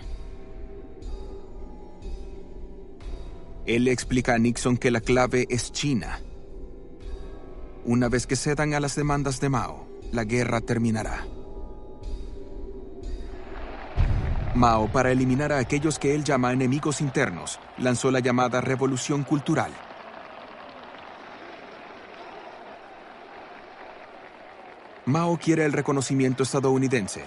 Él 3.68 3.88
explica 3.88 4.34
a 4.34 4.40
Nixon 4.40 4.78
que 4.78 4.90
la 4.90 5.02
clave 5.02 5.46
es 5.52 5.72
China. 5.72 6.20
Una 7.86 8.10
vez 8.10 8.26
que 8.26 8.36
cedan 8.36 8.74
a 8.74 8.80
las 8.80 8.96
demandas 8.96 9.40
de 9.40 9.50
Mao, 9.50 9.91
la 10.12 10.24
guerra 10.26 10.62
terminará. 10.62 11.26
Mao, 14.54 14.92
para 14.92 15.12
eliminar 15.12 15.54
a 15.54 15.60
aquellos 15.60 15.98
que 15.98 16.14
él 16.14 16.24
llama 16.24 16.52
enemigos 16.52 17.00
internos, 17.00 17.60
lanzó 17.78 18.12
la 18.12 18.20
llamada 18.20 18.60
Revolución 18.60 19.24
Cultural. 19.24 19.72
Mao 25.06 25.38
quiere 25.38 25.66
el 25.66 25.74
reconocimiento 25.74 26.44
estadounidense, 26.44 27.26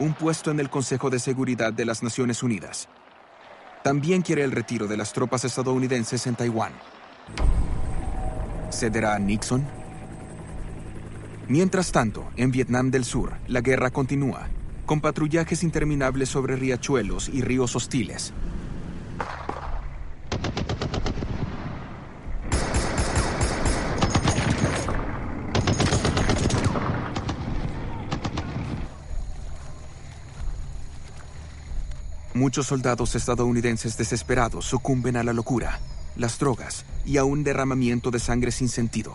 un 0.00 0.12
puesto 0.12 0.50
en 0.50 0.60
el 0.60 0.68
Consejo 0.68 1.08
de 1.08 1.20
Seguridad 1.20 1.72
de 1.72 1.84
las 1.84 2.02
Naciones 2.02 2.42
Unidas. 2.42 2.88
También 3.82 4.22
quiere 4.22 4.42
el 4.42 4.50
retiro 4.50 4.88
de 4.88 4.96
las 4.96 5.12
tropas 5.12 5.44
estadounidenses 5.44 6.26
en 6.26 6.34
Taiwán. 6.34 6.72
¿Cederá 8.70 9.14
a 9.14 9.18
Nixon? 9.18 9.85
Mientras 11.48 11.92
tanto, 11.92 12.28
en 12.36 12.50
Vietnam 12.50 12.90
del 12.90 13.04
Sur, 13.04 13.34
la 13.46 13.60
guerra 13.60 13.90
continúa, 13.90 14.48
con 14.84 15.00
patrullajes 15.00 15.62
interminables 15.62 16.28
sobre 16.28 16.56
riachuelos 16.56 17.28
y 17.28 17.40
ríos 17.40 17.76
hostiles. 17.76 18.32
Muchos 32.34 32.66
soldados 32.66 33.14
estadounidenses 33.14 33.96
desesperados 33.96 34.64
sucumben 34.64 35.16
a 35.16 35.22
la 35.22 35.32
locura, 35.32 35.78
las 36.16 36.40
drogas 36.40 36.84
y 37.04 37.18
a 37.18 37.24
un 37.24 37.44
derramamiento 37.44 38.10
de 38.10 38.18
sangre 38.18 38.50
sin 38.50 38.68
sentido 38.68 39.14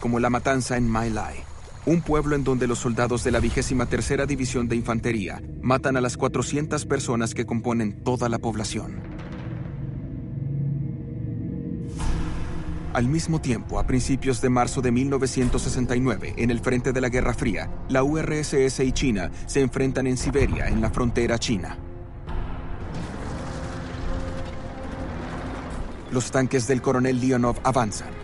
como 0.00 0.18
la 0.18 0.30
matanza 0.30 0.76
en 0.76 0.90
My 0.90 1.10
Lai, 1.10 1.36
un 1.86 2.00
pueblo 2.00 2.34
en 2.34 2.42
donde 2.42 2.66
los 2.66 2.78
soldados 2.78 3.22
de 3.22 3.30
la 3.30 3.38
vigésima 3.38 3.86
tercera 3.86 4.26
división 4.26 4.66
de 4.66 4.76
infantería 4.76 5.40
matan 5.60 5.96
a 5.96 6.00
las 6.00 6.16
400 6.16 6.86
personas 6.86 7.34
que 7.34 7.46
componen 7.46 8.02
toda 8.02 8.28
la 8.28 8.38
población. 8.38 9.02
Al 12.92 13.06
mismo 13.06 13.40
tiempo, 13.40 13.78
a 13.78 13.86
principios 13.86 14.40
de 14.40 14.48
marzo 14.48 14.80
de 14.80 14.90
1969, 14.90 16.34
en 16.38 16.50
el 16.50 16.58
frente 16.58 16.92
de 16.92 17.00
la 17.00 17.08
Guerra 17.08 17.34
Fría, 17.34 17.70
la 17.88 18.02
URSS 18.02 18.80
y 18.80 18.90
China 18.90 19.30
se 19.46 19.60
enfrentan 19.60 20.08
en 20.08 20.16
Siberia, 20.16 20.66
en 20.66 20.80
la 20.80 20.90
frontera 20.90 21.38
china. 21.38 21.78
Los 26.10 26.32
tanques 26.32 26.66
del 26.66 26.82
coronel 26.82 27.20
Leonov 27.20 27.60
avanzan 27.62 28.19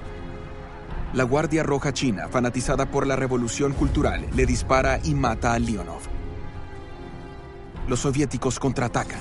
la 1.13 1.25
Guardia 1.25 1.63
Roja 1.63 1.93
China, 1.93 2.29
fanatizada 2.29 2.91
por 2.91 3.07
la 3.07 3.17
revolución 3.17 3.73
cultural, 3.73 4.27
le 4.35 4.47
dispara 4.47 4.99
y 5.03 5.15
mata 5.15 5.53
a 5.53 5.59
Leonov. 5.59 6.03
Los 7.89 8.01
soviéticos 8.01 8.59
contraatacan. 8.59 9.21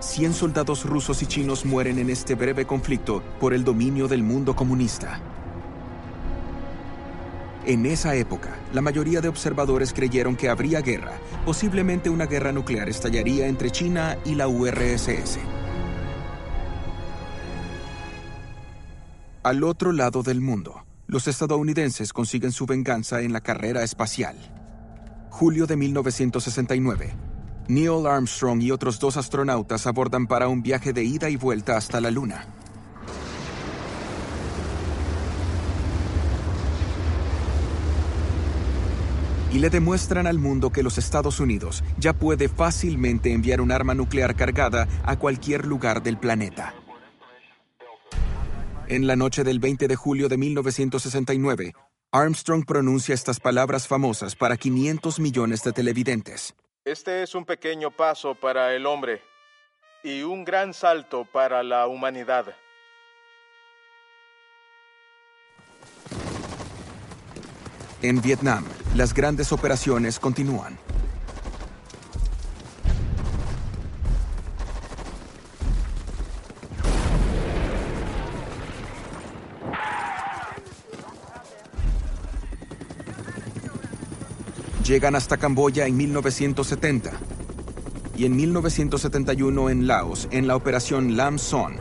Cien 0.00 0.34
soldados 0.34 0.84
rusos 0.84 1.22
y 1.22 1.26
chinos 1.26 1.64
mueren 1.64 1.98
en 1.98 2.10
este 2.10 2.34
breve 2.34 2.66
conflicto 2.66 3.22
por 3.40 3.54
el 3.54 3.64
dominio 3.64 4.08
del 4.08 4.22
mundo 4.22 4.54
comunista. 4.54 5.20
En 7.64 7.86
esa 7.86 8.14
época, 8.16 8.50
la 8.72 8.80
mayoría 8.80 9.20
de 9.20 9.28
observadores 9.28 9.92
creyeron 9.92 10.34
que 10.34 10.48
habría 10.48 10.80
guerra, 10.80 11.12
posiblemente 11.44 12.10
una 12.10 12.26
guerra 12.26 12.50
nuclear 12.50 12.88
estallaría 12.88 13.46
entre 13.46 13.70
China 13.70 14.18
y 14.24 14.34
la 14.34 14.48
URSS. 14.48 15.38
Al 19.42 19.64
otro 19.64 19.90
lado 19.90 20.22
del 20.22 20.40
mundo, 20.40 20.84
los 21.08 21.26
estadounidenses 21.26 22.12
consiguen 22.12 22.52
su 22.52 22.64
venganza 22.64 23.22
en 23.22 23.32
la 23.32 23.40
carrera 23.40 23.82
espacial. 23.82 24.36
Julio 25.30 25.66
de 25.66 25.74
1969. 25.74 27.12
Neil 27.66 28.06
Armstrong 28.06 28.62
y 28.62 28.70
otros 28.70 29.00
dos 29.00 29.16
astronautas 29.16 29.88
abordan 29.88 30.28
para 30.28 30.46
un 30.46 30.62
viaje 30.62 30.92
de 30.92 31.02
ida 31.02 31.28
y 31.28 31.34
vuelta 31.34 31.76
hasta 31.76 32.00
la 32.00 32.12
Luna. 32.12 32.46
Y 39.52 39.58
le 39.58 39.70
demuestran 39.70 40.28
al 40.28 40.38
mundo 40.38 40.70
que 40.70 40.84
los 40.84 40.98
Estados 40.98 41.40
Unidos 41.40 41.82
ya 41.98 42.12
puede 42.12 42.48
fácilmente 42.48 43.32
enviar 43.32 43.60
un 43.60 43.72
arma 43.72 43.96
nuclear 43.96 44.36
cargada 44.36 44.86
a 45.02 45.18
cualquier 45.18 45.66
lugar 45.66 46.04
del 46.04 46.16
planeta. 46.16 46.74
En 48.92 49.06
la 49.06 49.16
noche 49.16 49.42
del 49.42 49.58
20 49.58 49.88
de 49.88 49.96
julio 49.96 50.28
de 50.28 50.36
1969, 50.36 51.72
Armstrong 52.10 52.66
pronuncia 52.66 53.14
estas 53.14 53.40
palabras 53.40 53.88
famosas 53.88 54.36
para 54.36 54.58
500 54.58 55.18
millones 55.18 55.62
de 55.64 55.72
televidentes. 55.72 56.54
Este 56.84 57.22
es 57.22 57.34
un 57.34 57.46
pequeño 57.46 57.90
paso 57.90 58.34
para 58.34 58.74
el 58.74 58.84
hombre 58.84 59.22
y 60.04 60.20
un 60.24 60.44
gran 60.44 60.74
salto 60.74 61.24
para 61.24 61.62
la 61.62 61.86
humanidad. 61.86 62.54
En 68.02 68.20
Vietnam, 68.20 68.66
las 68.94 69.14
grandes 69.14 69.52
operaciones 69.52 70.18
continúan. 70.18 70.78
Llegan 84.84 85.14
hasta 85.14 85.36
Camboya 85.36 85.86
en 85.86 85.96
1970 85.96 87.12
y 88.16 88.24
en 88.24 88.34
1971 88.34 89.70
en 89.70 89.86
Laos, 89.86 90.26
en 90.32 90.48
la 90.48 90.56
operación 90.56 91.16
Lam 91.16 91.38
Son, 91.38 91.76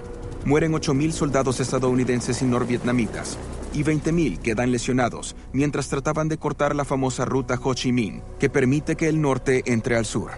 mueren 0.46 0.74
8.000 0.74 1.12
soldados 1.12 1.60
estadounidenses 1.60 2.44
y 2.44 2.46
norvietnamitas 2.46 3.40
y 3.74 3.84
20.000 3.84 4.38
quedan 4.38 4.72
lesionados 4.72 5.36
mientras 5.52 5.88
trataban 5.88 6.28
de 6.28 6.38
cortar 6.38 6.76
la 6.76 6.86
famosa 6.86 7.26
ruta 7.26 7.60
Ho 7.64 7.74
Chi 7.74 7.92
Minh, 7.92 8.22
que 8.40 8.52
permite 8.52 8.96
que 8.96 9.10
el 9.10 9.20
norte 9.20 9.64
entre 9.66 9.96
al 9.96 10.06
sur. 10.06 10.30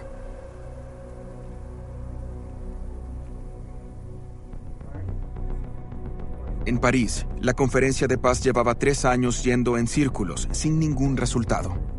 En 6.64 6.78
París, 6.78 7.26
la 7.42 7.52
conferencia 7.52 8.06
de 8.06 8.16
paz 8.16 8.42
llevaba 8.42 8.74
tres 8.74 9.04
años 9.04 9.44
yendo 9.44 9.76
en 9.76 9.86
círculos 9.86 10.48
sin 10.50 10.78
ningún 10.78 11.18
resultado. 11.18 11.93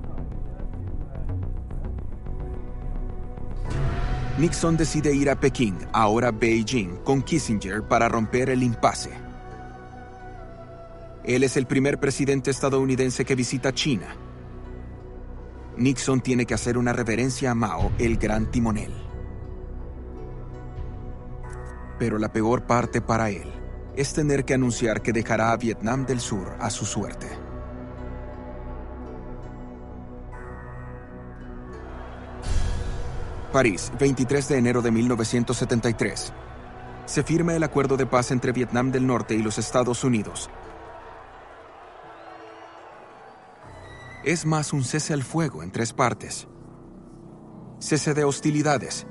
Nixon 4.38 4.76
decide 4.76 5.16
ir 5.16 5.30
a 5.30 5.40
Pekín, 5.40 5.78
ahora 5.94 6.30
Beijing, 6.30 6.98
con 7.06 7.22
Kissinger 7.22 7.84
para 7.84 8.10
romper 8.10 8.50
el 8.50 8.64
impasse. 8.64 9.12
Él 11.24 11.44
es 11.44 11.56
el 11.56 11.66
primer 11.66 12.02
presidente 12.02 12.52
estadounidense 12.52 13.24
que 13.24 13.34
visita 13.34 13.74
China. 13.74 14.14
Nixon 15.78 16.20
tiene 16.20 16.46
que 16.46 16.54
hacer 16.54 16.78
una 16.78 16.92
reverencia 16.92 17.52
a 17.52 17.56
Mao, 17.56 17.94
el 17.98 18.18
gran 18.18 18.52
timonel. 18.52 18.94
Pero 21.98 22.20
la 22.20 22.34
peor 22.34 22.64
parte 22.64 23.00
para 23.00 23.30
él 23.30 23.50
es 23.96 24.14
tener 24.14 24.44
que 24.44 24.54
anunciar 24.54 25.02
que 25.02 25.14
dejará 25.14 25.54
a 25.54 25.58
Vietnam 25.58 26.06
del 26.06 26.20
Sur 26.20 26.58
a 26.60 26.70
su 26.70 26.86
suerte. 26.86 27.45
París, 33.56 33.89
23 33.97 34.49
de 34.49 34.58
enero 34.58 34.82
de 34.82 34.91
1973. 34.91 36.34
Se 37.06 37.24
firma 37.24 37.56
el 37.56 37.64
acuerdo 37.64 37.95
de 37.95 38.06
paz 38.06 38.32
entre 38.32 38.51
Vietnam 38.51 38.91
del 38.91 39.08
Norte 39.08 39.34
y 39.34 39.41
los 39.41 39.58
Estados 39.58 40.03
Unidos. 40.03 40.49
Es 44.26 44.45
más 44.45 44.74
un 44.74 44.84
cese 44.84 45.14
al 45.14 45.24
fuego 45.24 45.64
en 45.64 45.72
tres 45.72 45.93
partes. 45.93 46.49
Cese 47.80 48.14
de 48.14 48.26
hostilidades, 48.26 49.08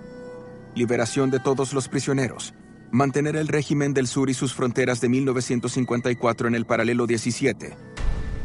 liberación 0.75 1.31
de 1.31 1.41
todos 1.41 1.73
los 1.73 1.89
prisioneros, 1.89 2.53
mantener 2.93 3.37
el 3.37 3.49
régimen 3.49 3.95
del 3.95 4.07
sur 4.07 4.29
y 4.29 4.35
sus 4.35 4.53
fronteras 4.53 5.01
de 5.01 5.09
1954 5.09 6.49
en 6.49 6.55
el 6.55 6.67
paralelo 6.67 7.07
17, 7.07 7.79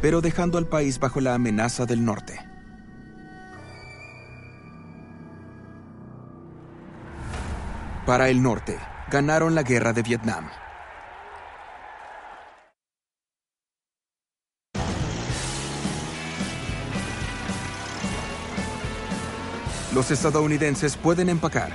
pero 0.00 0.22
dejando 0.22 0.56
al 0.56 0.66
país 0.66 0.98
bajo 0.98 1.20
la 1.20 1.34
amenaza 1.34 1.84
del 1.84 2.06
norte. 2.06 2.49
Para 8.10 8.28
el 8.28 8.42
norte, 8.42 8.76
ganaron 9.08 9.54
la 9.54 9.62
guerra 9.62 9.92
de 9.92 10.02
Vietnam. 10.02 10.50
Los 19.94 20.10
estadounidenses 20.10 20.96
pueden 20.96 21.28
empacar, 21.28 21.70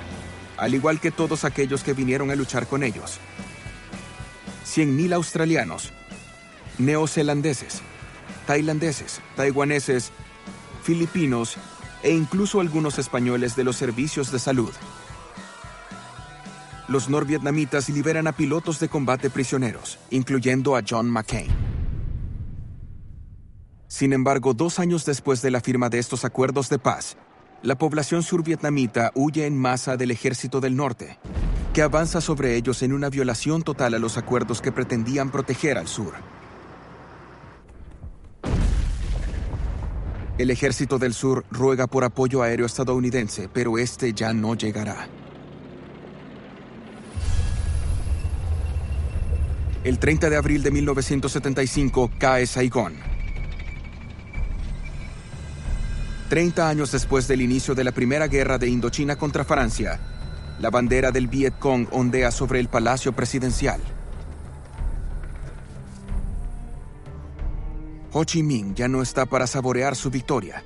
al 0.58 0.74
igual 0.74 1.00
que 1.00 1.10
todos 1.10 1.46
aquellos 1.46 1.82
que 1.82 1.94
vinieron 1.94 2.30
a 2.30 2.34
luchar 2.34 2.66
con 2.66 2.82
ellos. 2.82 3.18
100.000 4.66 5.14
australianos, 5.14 5.94
neozelandeses, 6.76 7.80
tailandeses, 8.46 9.22
taiwaneses, 9.36 10.12
filipinos 10.82 11.56
e 12.02 12.10
incluso 12.10 12.60
algunos 12.60 12.98
españoles 12.98 13.56
de 13.56 13.64
los 13.64 13.76
servicios 13.76 14.30
de 14.30 14.38
salud. 14.38 14.74
Los 16.88 17.08
norvietnamitas 17.08 17.88
liberan 17.88 18.28
a 18.28 18.32
pilotos 18.32 18.78
de 18.78 18.88
combate 18.88 19.28
prisioneros, 19.28 19.98
incluyendo 20.10 20.76
a 20.76 20.82
John 20.88 21.10
McCain. 21.10 21.50
Sin 23.88 24.12
embargo, 24.12 24.54
dos 24.54 24.78
años 24.78 25.04
después 25.04 25.42
de 25.42 25.50
la 25.50 25.60
firma 25.60 25.88
de 25.88 25.98
estos 25.98 26.24
acuerdos 26.24 26.68
de 26.68 26.78
paz, 26.78 27.16
la 27.62 27.76
población 27.76 28.22
survietnamita 28.22 29.10
huye 29.14 29.46
en 29.46 29.58
masa 29.58 29.96
del 29.96 30.12
ejército 30.12 30.60
del 30.60 30.76
norte, 30.76 31.18
que 31.72 31.82
avanza 31.82 32.20
sobre 32.20 32.54
ellos 32.54 32.82
en 32.82 32.92
una 32.92 33.10
violación 33.10 33.62
total 33.62 33.94
a 33.94 33.98
los 33.98 34.16
acuerdos 34.16 34.60
que 34.60 34.70
pretendían 34.70 35.30
proteger 35.30 35.78
al 35.78 35.88
sur. 35.88 36.14
El 40.38 40.50
ejército 40.50 40.98
del 40.98 41.14
sur 41.14 41.44
ruega 41.50 41.86
por 41.86 42.04
apoyo 42.04 42.42
aéreo 42.42 42.66
estadounidense, 42.66 43.48
pero 43.48 43.78
este 43.78 44.12
ya 44.12 44.32
no 44.32 44.54
llegará. 44.54 45.08
El 49.86 50.00
30 50.00 50.30
de 50.30 50.36
abril 50.36 50.64
de 50.64 50.72
1975 50.72 52.10
cae 52.18 52.44
Saigón. 52.48 52.96
30 56.28 56.68
años 56.68 56.90
después 56.90 57.28
del 57.28 57.40
inicio 57.40 57.72
de 57.76 57.84
la 57.84 57.92
Primera 57.92 58.26
Guerra 58.26 58.58
de 58.58 58.68
Indochina 58.68 59.14
contra 59.14 59.44
Francia, 59.44 60.00
la 60.58 60.70
bandera 60.70 61.12
del 61.12 61.28
Viet 61.28 61.56
Cong 61.60 61.86
ondea 61.92 62.32
sobre 62.32 62.58
el 62.58 62.66
Palacio 62.66 63.12
Presidencial. 63.12 63.80
Ho 68.10 68.24
Chi 68.24 68.42
Minh 68.42 68.74
ya 68.74 68.88
no 68.88 69.02
está 69.02 69.24
para 69.24 69.46
saborear 69.46 69.94
su 69.94 70.10
victoria. 70.10 70.64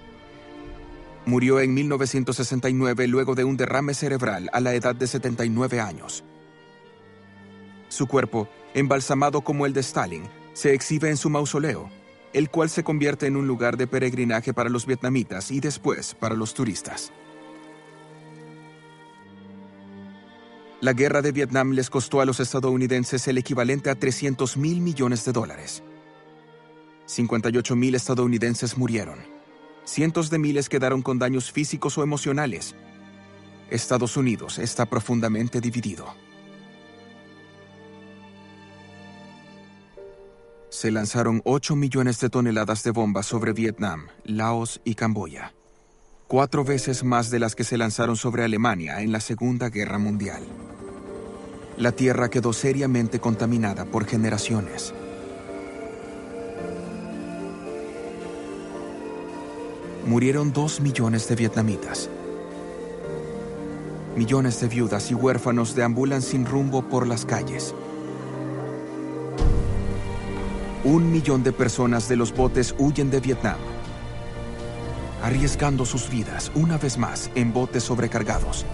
Murió 1.26 1.60
en 1.60 1.74
1969 1.74 3.06
luego 3.06 3.34
de 3.34 3.44
un 3.44 3.58
derrame 3.58 3.92
cerebral 3.92 4.48
a 4.54 4.60
la 4.60 4.72
edad 4.72 4.94
de 4.94 5.06
79 5.06 5.78
años. 5.78 6.24
Su 7.90 8.06
cuerpo, 8.06 8.48
embalsamado 8.74 9.40
como 9.40 9.66
el 9.66 9.72
de 9.72 9.80
Stalin, 9.80 10.24
se 10.52 10.74
exhibe 10.74 11.10
en 11.10 11.16
su 11.16 11.30
mausoleo, 11.30 11.90
el 12.32 12.50
cual 12.50 12.70
se 12.70 12.84
convierte 12.84 13.26
en 13.26 13.36
un 13.36 13.46
lugar 13.46 13.76
de 13.76 13.86
peregrinaje 13.86 14.54
para 14.54 14.70
los 14.70 14.86
vietnamitas 14.86 15.50
y 15.50 15.60
después 15.60 16.14
para 16.14 16.34
los 16.34 16.54
turistas. 16.54 17.12
La 20.80 20.94
guerra 20.94 21.20
de 21.20 21.32
Vietnam 21.32 21.72
les 21.72 21.90
costó 21.90 22.22
a 22.22 22.24
los 22.24 22.40
estadounidenses 22.40 23.28
el 23.28 23.36
equivalente 23.36 23.90
a 23.90 23.96
300 23.96 24.56
mil 24.56 24.80
millones 24.80 25.24
de 25.26 25.32
dólares. 25.32 25.82
58 27.04 27.76
mil 27.76 27.94
estadounidenses 27.94 28.78
murieron. 28.78 29.18
Cientos 29.84 30.30
de 30.30 30.38
miles 30.38 30.68
quedaron 30.68 31.02
con 31.02 31.18
daños 31.18 31.52
físicos 31.52 31.98
o 31.98 32.02
emocionales. 32.02 32.76
Estados 33.68 34.16
Unidos 34.16 34.58
está 34.58 34.86
profundamente 34.86 35.60
dividido. 35.60 36.06
Se 40.70 40.92
lanzaron 40.92 41.42
8 41.44 41.74
millones 41.74 42.20
de 42.20 42.30
toneladas 42.30 42.84
de 42.84 42.92
bombas 42.92 43.26
sobre 43.26 43.52
Vietnam, 43.52 44.06
Laos 44.24 44.80
y 44.84 44.94
Camboya, 44.94 45.52
cuatro 46.28 46.64
veces 46.64 47.02
más 47.02 47.30
de 47.30 47.40
las 47.40 47.56
que 47.56 47.64
se 47.64 47.76
lanzaron 47.76 48.16
sobre 48.16 48.44
Alemania 48.44 49.02
en 49.02 49.10
la 49.10 49.18
Segunda 49.18 49.68
Guerra 49.68 49.98
Mundial. 49.98 50.42
La 51.76 51.90
tierra 51.90 52.30
quedó 52.30 52.52
seriamente 52.52 53.18
contaminada 53.18 53.84
por 53.84 54.06
generaciones. 54.06 54.94
Murieron 60.06 60.52
dos 60.52 60.80
millones 60.80 61.28
de 61.28 61.34
vietnamitas. 61.34 62.08
Millones 64.16 64.60
de 64.60 64.68
viudas 64.68 65.10
y 65.10 65.14
huérfanos 65.14 65.74
deambulan 65.74 66.22
sin 66.22 66.46
rumbo 66.46 66.82
por 66.88 67.06
las 67.06 67.24
calles. 67.24 67.74
Un 70.82 71.12
millón 71.12 71.42
de 71.42 71.52
personas 71.52 72.08
de 72.08 72.16
los 72.16 72.34
botes 72.34 72.74
huyen 72.78 73.10
de 73.10 73.20
Vietnam, 73.20 73.58
arriesgando 75.22 75.84
sus 75.84 76.08
vidas 76.08 76.50
una 76.54 76.78
vez 76.78 76.96
más 76.96 77.30
en 77.34 77.52
botes 77.52 77.82
sobrecargados. 77.82 78.64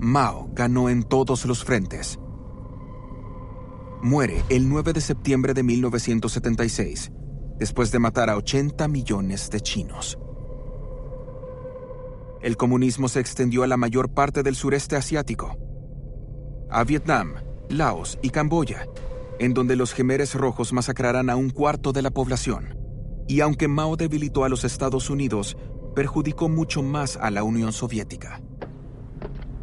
Mao 0.00 0.48
ganó 0.54 0.88
en 0.88 1.04
todos 1.04 1.44
los 1.44 1.62
frentes 1.62 2.18
muere 4.02 4.42
el 4.48 4.68
9 4.68 4.92
de 4.92 5.00
septiembre 5.00 5.54
de 5.54 5.62
1976, 5.62 7.10
después 7.58 7.90
de 7.90 7.98
matar 7.98 8.30
a 8.30 8.36
80 8.36 8.88
millones 8.88 9.50
de 9.50 9.60
chinos. 9.60 10.18
El 12.40 12.56
comunismo 12.56 13.08
se 13.08 13.20
extendió 13.20 13.64
a 13.64 13.66
la 13.66 13.76
mayor 13.76 14.14
parte 14.14 14.42
del 14.42 14.54
sureste 14.54 14.96
asiático, 14.96 15.56
a 16.70 16.84
Vietnam, 16.84 17.34
Laos 17.68 18.18
y 18.22 18.30
Camboya, 18.30 18.86
en 19.38 19.54
donde 19.54 19.76
los 19.76 19.92
gemeres 19.92 20.34
rojos 20.34 20.72
masacrarán 20.72 21.30
a 21.30 21.36
un 21.36 21.50
cuarto 21.50 21.92
de 21.92 22.02
la 22.02 22.10
población. 22.10 22.76
Y 23.26 23.40
aunque 23.40 23.68
Mao 23.68 23.96
debilitó 23.96 24.44
a 24.44 24.48
los 24.48 24.64
Estados 24.64 25.10
Unidos, 25.10 25.56
perjudicó 25.94 26.48
mucho 26.48 26.82
más 26.82 27.16
a 27.16 27.30
la 27.30 27.42
Unión 27.42 27.72
Soviética. 27.72 28.40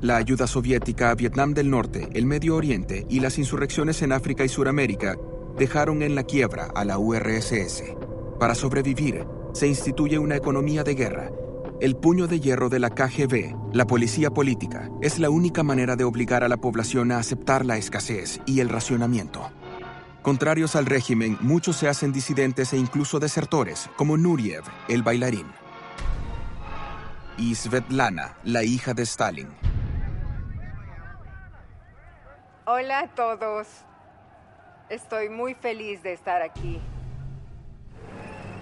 La 0.06 0.18
ayuda 0.18 0.46
soviética 0.46 1.10
a 1.10 1.16
Vietnam 1.16 1.56
del 1.56 1.72
Norte, 1.72 2.10
el 2.14 2.28
Medio 2.28 2.56
Oriente 2.56 3.08
y 3.10 3.22
las 3.22 3.40
insurrecciones 3.40 4.04
en 4.04 4.12
África 4.12 4.46
y 4.46 4.50
Sudamérica 4.50 5.18
dejaron 5.58 6.04
en 6.04 6.14
la 6.14 6.22
quiebra 6.22 6.68
a 6.76 6.86
la 6.86 7.00
URSS. 7.00 7.96
Para 8.40 8.54
sobrevivir, 8.54 9.26
se 9.56 9.66
instituye 9.66 10.20
una 10.20 10.36
economía 10.36 10.84
de 10.84 10.94
guerra. 10.94 11.32
El 11.82 11.96
puño 11.96 12.28
de 12.28 12.40
hierro 12.40 12.70
de 12.70 12.78
la 12.78 12.92
KGB, 12.92 13.74
la 13.74 13.88
policía 13.88 14.30
política, 14.30 14.92
es 15.02 15.18
la 15.18 15.32
única 15.32 15.64
manera 15.64 15.96
de 15.96 16.04
obligar 16.04 16.44
a 16.44 16.50
la 16.50 16.58
población 16.58 17.12
a 17.12 17.18
aceptar 17.18 17.66
la 17.66 17.78
escasez 17.78 18.42
y 18.46 18.60
el 18.60 18.70
racionamiento. 18.70 19.50
Contrarios 20.22 20.76
al 20.76 20.86
régimen, 20.86 21.36
muchos 21.42 21.78
se 21.78 21.88
hacen 21.88 22.12
disidentes 22.12 22.74
e 22.74 22.78
incluso 22.78 23.20
desertores, 23.20 23.90
como 23.96 24.18
Nuriev, 24.18 24.66
el 24.88 25.02
bailarín. 25.02 25.48
y 27.40 27.56
Svetlana, 27.56 28.38
la 28.44 28.64
hija 28.64 28.94
de 28.94 29.02
Stalin. 29.02 29.65
Hola 32.68 33.02
a 33.02 33.08
todos. 33.10 33.68
Estoy 34.90 35.30
muy 35.30 35.54
feliz 35.54 36.02
de 36.02 36.14
estar 36.14 36.42
aquí. 36.42 36.82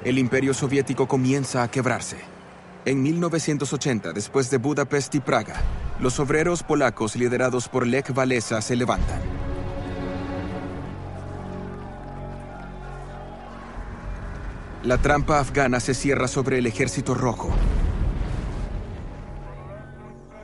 El 0.04 0.18
imperio 0.18 0.54
soviético 0.54 1.08
comienza 1.08 1.64
a 1.64 1.72
quebrarse. 1.72 2.18
En 2.84 3.02
1980, 3.02 4.12
después 4.12 4.50
de 4.50 4.58
Budapest 4.58 5.16
y 5.16 5.22
Praga, 5.22 5.56
los 6.02 6.20
obreros 6.20 6.64
polacos 6.64 7.16
liderados 7.16 7.70
por 7.70 7.88
Lech 7.88 8.10
Walesa 8.14 8.62
se 8.62 8.76
levantan. 8.76 9.22
La 14.84 14.98
trampa 14.98 15.40
afgana 15.40 15.80
se 15.80 15.94
cierra 15.94 16.28
sobre 16.28 16.58
el 16.58 16.68
ejército 16.68 17.14
rojo. 17.14 17.52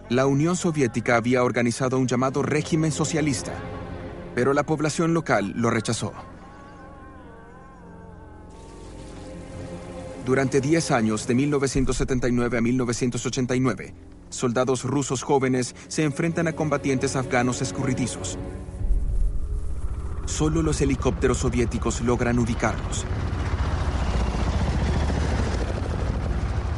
La 0.09 0.25
Unión 0.25 0.55
Soviética 0.55 1.17
había 1.17 1.43
organizado 1.43 1.99
un 1.99 2.07
llamado 2.07 2.41
régimen 2.41 2.91
socialista, 2.91 3.53
pero 4.33 4.53
la 4.53 4.63
población 4.65 5.13
local 5.13 5.53
lo 5.55 5.69
rechazó. 5.69 6.13
Durante 10.25 10.61
10 10.61 10.89
años, 10.89 11.27
de 11.27 11.35
1979 11.35 12.57
a 12.57 12.61
1989, 12.61 13.93
soldados 14.29 14.83
rusos 14.83 15.21
jóvenes 15.21 15.75
se 15.87 16.03
enfrentan 16.03 16.47
a 16.47 16.53
combatientes 16.53 17.15
afganos 17.15 17.61
escurridizos. 17.61 18.39
Solo 20.25 20.63
los 20.63 20.81
helicópteros 20.81 21.37
soviéticos 21.37 22.01
logran 22.01 22.39
ubicarlos. 22.39 23.05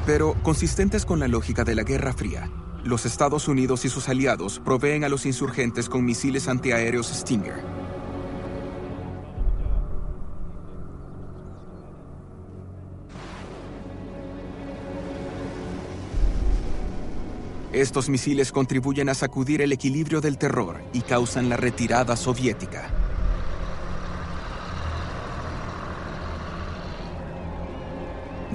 Pero, 0.06 0.36
consistentes 0.44 1.06
con 1.06 1.20
la 1.20 1.30
lógica 1.30 1.64
de 1.64 1.76
la 1.76 1.84
Guerra 1.84 2.12
Fría, 2.12 2.50
los 2.84 3.06
Estados 3.06 3.48
Unidos 3.48 3.86
y 3.86 3.90
sus 3.90 4.10
aliados 4.10 4.60
proveen 4.60 5.04
a 5.04 5.10
los 5.10 5.26
insurgentes 5.26 5.88
con 5.90 6.04
misiles 6.04 6.48
antiaéreos 6.48 7.08
Stinger. 7.08 7.64
Estos 17.74 18.10
misiles 18.10 18.52
contribuyen 18.52 19.08
a 19.08 19.14
sacudir 19.14 19.62
el 19.62 19.72
equilibrio 19.72 20.20
del 20.20 20.38
terror 20.38 20.82
y 20.92 21.02
causan 21.02 21.48
la 21.48 21.56
retirada 21.56 22.18
soviética. 22.18 22.90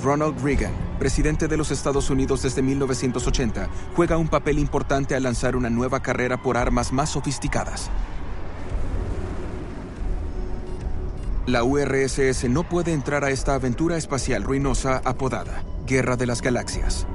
Ronald 0.03 0.39
Reagan, 0.45 0.75
presidente 0.97 1.49
de 1.49 1.57
los 1.57 1.71
Estados 1.71 2.11
Unidos 2.11 2.43
desde 2.43 2.63
1980, 2.63 3.69
juega 3.95 4.17
un 4.17 4.29
papel 4.29 4.59
importante 4.59 5.15
al 5.15 5.23
lanzar 5.23 5.57
una 5.57 5.71
nueva 5.71 6.01
carrera 6.01 6.43
por 6.43 6.57
armas 6.57 6.93
más 6.93 7.11
sofisticadas. 7.11 7.91
La 11.47 11.63
URSS 11.63 12.49
no 12.51 12.69
puede 12.69 12.93
entrar 12.93 13.25
a 13.25 13.31
esta 13.31 13.55
aventura 13.55 13.97
espacial 13.97 14.43
ruinosa 14.43 15.01
apodada 15.05 15.63
Guerra 15.87 16.17
de 16.17 16.27
las 16.27 16.43
Galaxias. 16.43 17.07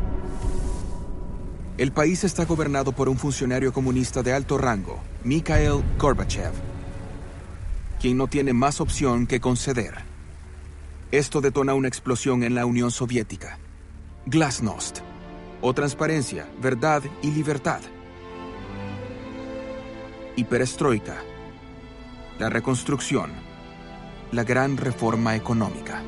El 1.77 1.91
país 1.91 2.23
está 2.23 2.45
gobernado 2.45 2.93
por 2.93 3.09
un 3.09 3.17
funcionario 3.17 3.73
comunista 3.73 4.23
de 4.23 4.33
alto 4.33 4.57
rango, 4.57 4.99
Mikhail 5.23 5.83
Gorbachev, 5.97 6.53
quien 7.99 8.17
no 8.17 8.27
tiene 8.27 8.53
más 8.53 8.79
opción 8.79 9.27
que 9.27 9.41
conceder. 9.41 9.95
Esto 11.11 11.41
detona 11.41 11.73
una 11.73 11.89
explosión 11.89 12.43
en 12.43 12.55
la 12.55 12.65
Unión 12.65 12.91
Soviética. 12.91 13.59
Glasnost. 14.25 14.99
O 15.61 15.73
transparencia, 15.73 16.47
verdad 16.61 17.01
y 17.23 17.31
libertad. 17.31 17.81
Y 20.35 20.43
perestroika. 20.43 21.17
La 22.37 22.49
reconstrucción. 22.49 23.31
La 24.31 24.43
gran 24.43 24.77
reforma 24.77 25.35
económica. 25.35 26.03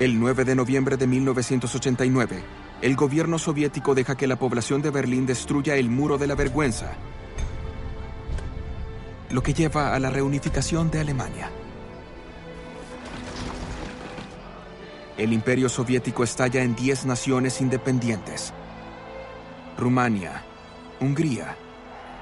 El 0.00 0.18
9 0.18 0.44
de 0.46 0.54
noviembre 0.54 0.96
de 0.96 1.06
1989, 1.06 2.42
el 2.80 2.96
gobierno 2.96 3.38
soviético 3.38 3.94
deja 3.94 4.16
que 4.16 4.26
la 4.26 4.36
población 4.36 4.80
de 4.80 4.90
Berlín 4.90 5.26
destruya 5.26 5.76
el 5.76 5.90
muro 5.90 6.16
de 6.16 6.26
la 6.26 6.34
vergüenza, 6.34 6.92
lo 9.30 9.42
que 9.42 9.54
lleva 9.54 9.94
a 9.94 9.98
la 9.98 10.10
reunificación 10.10 10.90
de 10.90 11.00
Alemania. 11.00 11.50
El 15.18 15.32
imperio 15.32 15.70
soviético 15.70 16.24
estalla 16.24 16.62
en 16.62 16.76
10 16.76 17.06
naciones 17.06 17.62
independientes. 17.62 18.52
Rumania, 19.78 20.44
Hungría, 21.00 21.56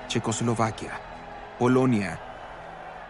Checoslovaquia, 0.06 1.00
Polonia 1.58 2.20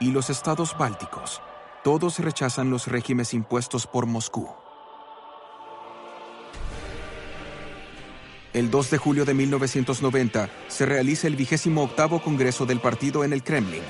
y 0.00 0.10
los 0.10 0.30
estados 0.30 0.76
bálticos. 0.78 1.42
Todos 1.82 2.18
rechazan 2.18 2.70
los 2.70 2.86
regímenes 2.86 3.34
impuestos 3.34 3.86
por 3.86 4.06
Moscú. 4.06 4.48
El 8.54 8.70
2 8.70 8.90
de 8.90 8.98
julio 8.98 9.24
de 9.26 9.34
1990 9.34 10.48
se 10.68 10.86
realiza 10.86 11.26
el 11.26 11.36
vigésimo 11.36 11.82
octavo 11.82 12.22
Congreso 12.22 12.64
del 12.64 12.80
Partido 12.80 13.22
en 13.22 13.34
el 13.34 13.42
Kremlin. 13.42 13.82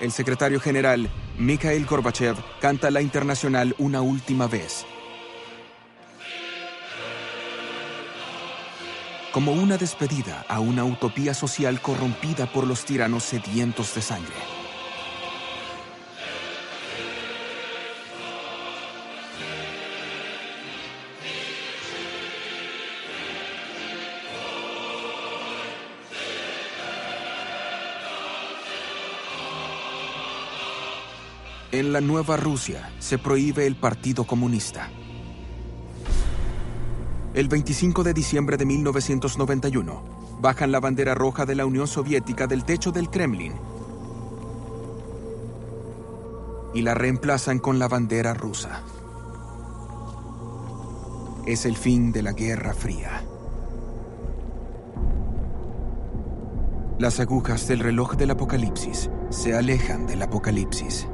El 0.00 0.10
secretario 0.10 0.58
general, 0.58 1.08
Mikhail 1.38 1.86
Gorbachev, 1.86 2.36
canta 2.60 2.90
la 2.90 3.00
internacional 3.00 3.74
una 3.78 4.02
última 4.02 4.48
vez. 4.48 4.84
Como 9.32 9.52
una 9.52 9.76
despedida 9.76 10.44
a 10.48 10.60
una 10.60 10.84
utopía 10.84 11.32
social 11.32 11.80
corrompida 11.80 12.46
por 12.46 12.66
los 12.66 12.84
tiranos 12.84 13.22
sedientos 13.22 13.94
de 13.94 14.02
sangre. 14.02 14.63
En 31.74 31.92
la 31.92 32.00
nueva 32.00 32.36
Rusia 32.36 32.88
se 33.00 33.18
prohíbe 33.18 33.66
el 33.66 33.74
Partido 33.74 34.22
Comunista. 34.22 34.90
El 37.34 37.48
25 37.48 38.04
de 38.04 38.14
diciembre 38.14 38.56
de 38.56 38.64
1991, 38.64 40.38
bajan 40.40 40.70
la 40.70 40.78
bandera 40.78 41.16
roja 41.16 41.44
de 41.46 41.56
la 41.56 41.66
Unión 41.66 41.88
Soviética 41.88 42.46
del 42.46 42.64
techo 42.64 42.92
del 42.92 43.10
Kremlin 43.10 43.54
y 46.74 46.82
la 46.82 46.94
reemplazan 46.94 47.58
con 47.58 47.80
la 47.80 47.88
bandera 47.88 48.34
rusa. 48.34 48.80
Es 51.44 51.66
el 51.66 51.76
fin 51.76 52.12
de 52.12 52.22
la 52.22 52.34
Guerra 52.34 52.72
Fría. 52.72 53.24
Las 57.00 57.18
agujas 57.18 57.66
del 57.66 57.80
reloj 57.80 58.14
del 58.14 58.30
apocalipsis 58.30 59.10
se 59.30 59.56
alejan 59.56 60.06
del 60.06 60.22
apocalipsis. 60.22 61.08